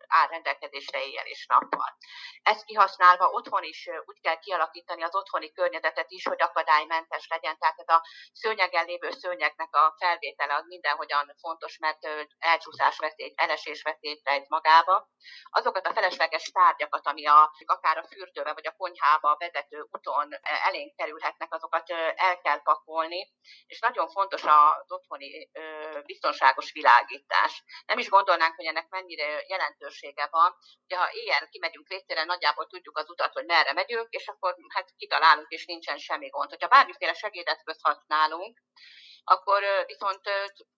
áll 0.07 0.29
rendelkezésre 0.29 1.05
éjjel 1.05 1.27
és 1.27 1.47
nappal. 1.47 1.97
Ezt 2.43 2.65
kihasználva 2.65 3.29
otthon 3.29 3.63
is 3.63 3.89
úgy 4.05 4.21
kell 4.21 4.39
kialakítani 4.39 5.03
az 5.03 5.15
otthoni 5.15 5.53
környezetet 5.53 6.11
is, 6.11 6.27
hogy 6.27 6.43
akadálymentes 6.43 7.27
legyen. 7.29 7.59
Tehát 7.59 7.79
ez 7.79 7.89
a 7.95 8.03
szőnyegen 8.33 8.85
lévő 8.85 9.11
szőnyegnek 9.11 9.75
a 9.75 9.95
felvétele 9.99 10.55
az 10.55 10.65
mindenhogyan 10.67 11.35
fontos, 11.41 11.79
mert 11.79 11.99
elcsúszás 12.39 12.99
veszély, 12.99 13.33
elesés 13.37 13.83
veszélyt 13.83 14.25
rejt 14.25 14.49
magába. 14.49 15.09
Azokat 15.51 15.87
a 15.87 15.93
felesleges 15.93 16.51
tárgyakat, 16.51 17.07
ami 17.07 17.27
a, 17.27 17.53
akár 17.65 17.99
a 17.99 18.07
fürdőbe 18.07 18.53
vagy 18.53 18.67
a 18.67 18.77
konyhába 18.77 19.37
vezető 19.39 19.87
úton 19.91 20.29
elénk 20.43 20.97
kerülhetnek, 20.97 21.55
azokat 21.55 21.91
el 22.15 22.41
kell 22.41 22.63
pakolni, 22.63 23.33
és 23.67 23.81
nagyon 23.81 24.09
fontos 24.09 24.43
az 24.45 24.93
otthoni 24.93 25.51
biztonságos 26.07 26.73
világítás. 26.73 27.65
Nem 27.87 27.99
is 27.99 28.09
gondolnánk, 28.09 28.57
hogy 28.57 28.65
ennek 28.65 28.89
mennyire 28.89 29.45
jelentősége 29.47 30.29
van. 30.31 30.57
Ugye, 30.85 30.97
ha 30.97 31.13
éjjel 31.13 31.49
kimegyünk 31.49 31.89
vécére, 31.89 32.25
nagyjából 32.33 32.67
tudjuk 32.67 32.99
az 32.99 33.11
utat, 33.11 33.33
hogy 33.33 33.45
merre 33.45 33.73
megyünk, 33.73 34.09
és 34.11 34.27
akkor 34.29 34.57
hát 34.69 34.95
kitalálunk, 34.97 35.49
és 35.49 35.67
nincsen 35.67 35.99
semmi 35.99 36.29
gond. 36.29 36.49
Hogyha 36.49 36.69
bármiféle 36.69 37.15
segédeszközt 37.15 37.83
használunk, 37.83 38.59
akkor 39.25 39.63
viszont 39.87 40.21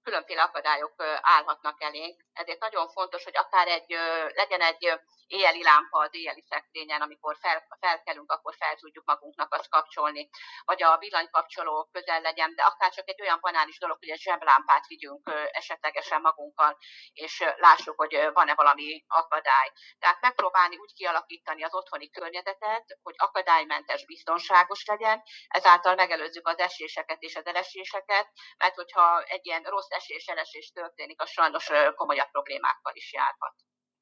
különféle 0.02 0.42
akadályok 0.42 0.94
állhatnak 1.20 1.82
elénk. 1.82 2.24
Ezért 2.32 2.60
nagyon 2.60 2.88
fontos, 2.88 3.24
hogy 3.24 3.36
akár 3.36 3.68
egy, 3.68 3.90
legyen 4.34 4.60
egy 4.60 5.00
éjjeli 5.34 5.62
lámpa 5.62 5.98
az 5.98 6.14
éjjeli 6.14 6.44
szekrényen, 6.48 7.00
amikor 7.00 7.36
fel, 7.40 7.66
felkelünk, 7.80 8.30
akkor 8.32 8.54
fel 8.54 8.76
tudjuk 8.76 9.04
magunknak 9.04 9.54
azt 9.54 9.68
kapcsolni, 9.68 10.28
vagy 10.64 10.82
a 10.82 10.98
villanykapcsoló 10.98 11.88
közel 11.92 12.20
legyen, 12.20 12.54
de 12.54 12.62
akár 12.62 12.90
csak 12.92 13.08
egy 13.08 13.20
olyan 13.20 13.38
banális 13.40 13.78
dolog, 13.78 13.98
hogy 13.98 14.08
egy 14.08 14.20
zseblámpát 14.20 14.86
vigyünk 14.86 15.30
esetlegesen 15.50 16.20
magunkkal, 16.20 16.78
és 17.12 17.44
lássuk, 17.56 17.96
hogy 17.96 18.30
van-e 18.32 18.54
valami 18.54 19.04
akadály. 19.06 19.72
Tehát 19.98 20.20
megpróbálni 20.20 20.76
úgy 20.76 20.92
kialakítani 20.92 21.62
az 21.64 21.74
otthoni 21.74 22.10
környezetet, 22.10 22.98
hogy 23.02 23.14
akadálymentes, 23.16 24.04
biztonságos 24.06 24.84
legyen, 24.86 25.22
ezáltal 25.48 25.94
megelőzzük 25.94 26.48
az 26.48 26.58
eséseket 26.58 27.22
és 27.22 27.36
az 27.36 27.46
eleséseket, 27.46 28.28
mert 28.58 28.74
hogyha 28.74 29.22
egy 29.22 29.46
ilyen 29.46 29.62
rossz 29.62 29.90
esés, 29.90 30.26
elesés 30.26 30.70
történik, 30.70 31.20
az 31.20 31.30
sajnos 31.30 31.70
komolyabb 31.94 32.30
problémákkal 32.30 32.94
is 32.94 33.12
járhat. 33.12 33.54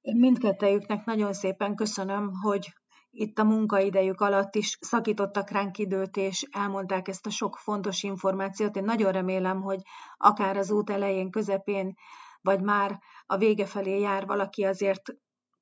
Mindkettejüknek 0.02 1.04
nagyon 1.04 1.32
szépen 1.32 1.74
köszönöm, 1.74 2.32
hogy 2.42 2.72
itt 3.10 3.38
a 3.38 3.44
munkaidejük 3.44 4.20
alatt 4.20 4.54
is 4.54 4.78
szakítottak 4.80 5.50
ránk 5.50 5.78
időt, 5.78 6.16
és 6.16 6.46
elmondták 6.50 7.08
ezt 7.08 7.26
a 7.26 7.30
sok 7.30 7.56
fontos 7.56 8.02
információt. 8.02 8.76
Én 8.76 8.84
nagyon 8.84 9.12
remélem, 9.12 9.60
hogy 9.60 9.80
akár 10.16 10.56
az 10.56 10.70
út 10.70 10.90
elején, 10.90 11.30
közepén, 11.30 11.94
vagy 12.40 12.60
már 12.60 12.98
a 13.26 13.36
vége 13.36 13.66
felé 13.66 14.00
jár 14.00 14.26
valaki, 14.26 14.64
azért 14.64 15.02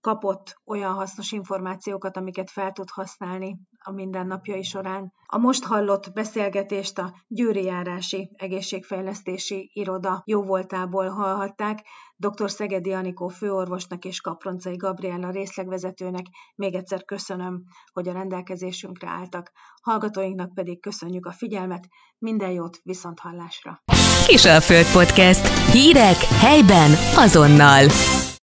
kapott 0.01 0.61
olyan 0.65 0.93
hasznos 0.93 1.33
információkat, 1.33 2.17
amiket 2.17 2.51
fel 2.51 2.73
tud 2.73 2.91
használni 2.91 3.59
a 3.79 3.93
mindennapjai 3.93 4.63
során. 4.63 5.13
A 5.27 5.39
most 5.39 5.65
hallott 5.65 6.13
beszélgetést 6.13 6.99
a 6.99 7.15
Győri 7.29 7.65
Járási 7.65 8.31
Egészségfejlesztési 8.37 9.71
Iroda 9.73 10.23
jóvoltából 10.27 11.09
hallhatták. 11.09 11.83
Dr. 12.17 12.51
Szegedi 12.51 12.93
Anikó 12.93 13.29
főorvosnak 13.29 14.05
és 14.05 14.21
Kaproncai 14.21 14.77
Gabriella 14.77 15.31
részlegvezetőnek 15.31 16.27
még 16.55 16.75
egyszer 16.75 17.05
köszönöm, 17.05 17.63
hogy 17.93 18.09
a 18.09 18.13
rendelkezésünkre 18.13 19.09
álltak. 19.09 19.53
Hallgatóinknak 19.83 20.55
pedig 20.55 20.81
köszönjük 20.81 21.27
a 21.27 21.33
figyelmet, 21.33 21.89
minden 22.19 22.51
jót 22.51 22.81
viszont 22.83 23.19
hallásra. 23.19 23.83
Kisalföld 24.27 24.93
Podcast. 24.93 25.47
Hírek 25.73 26.17
helyben 26.17 26.91
azonnal. 27.17 27.87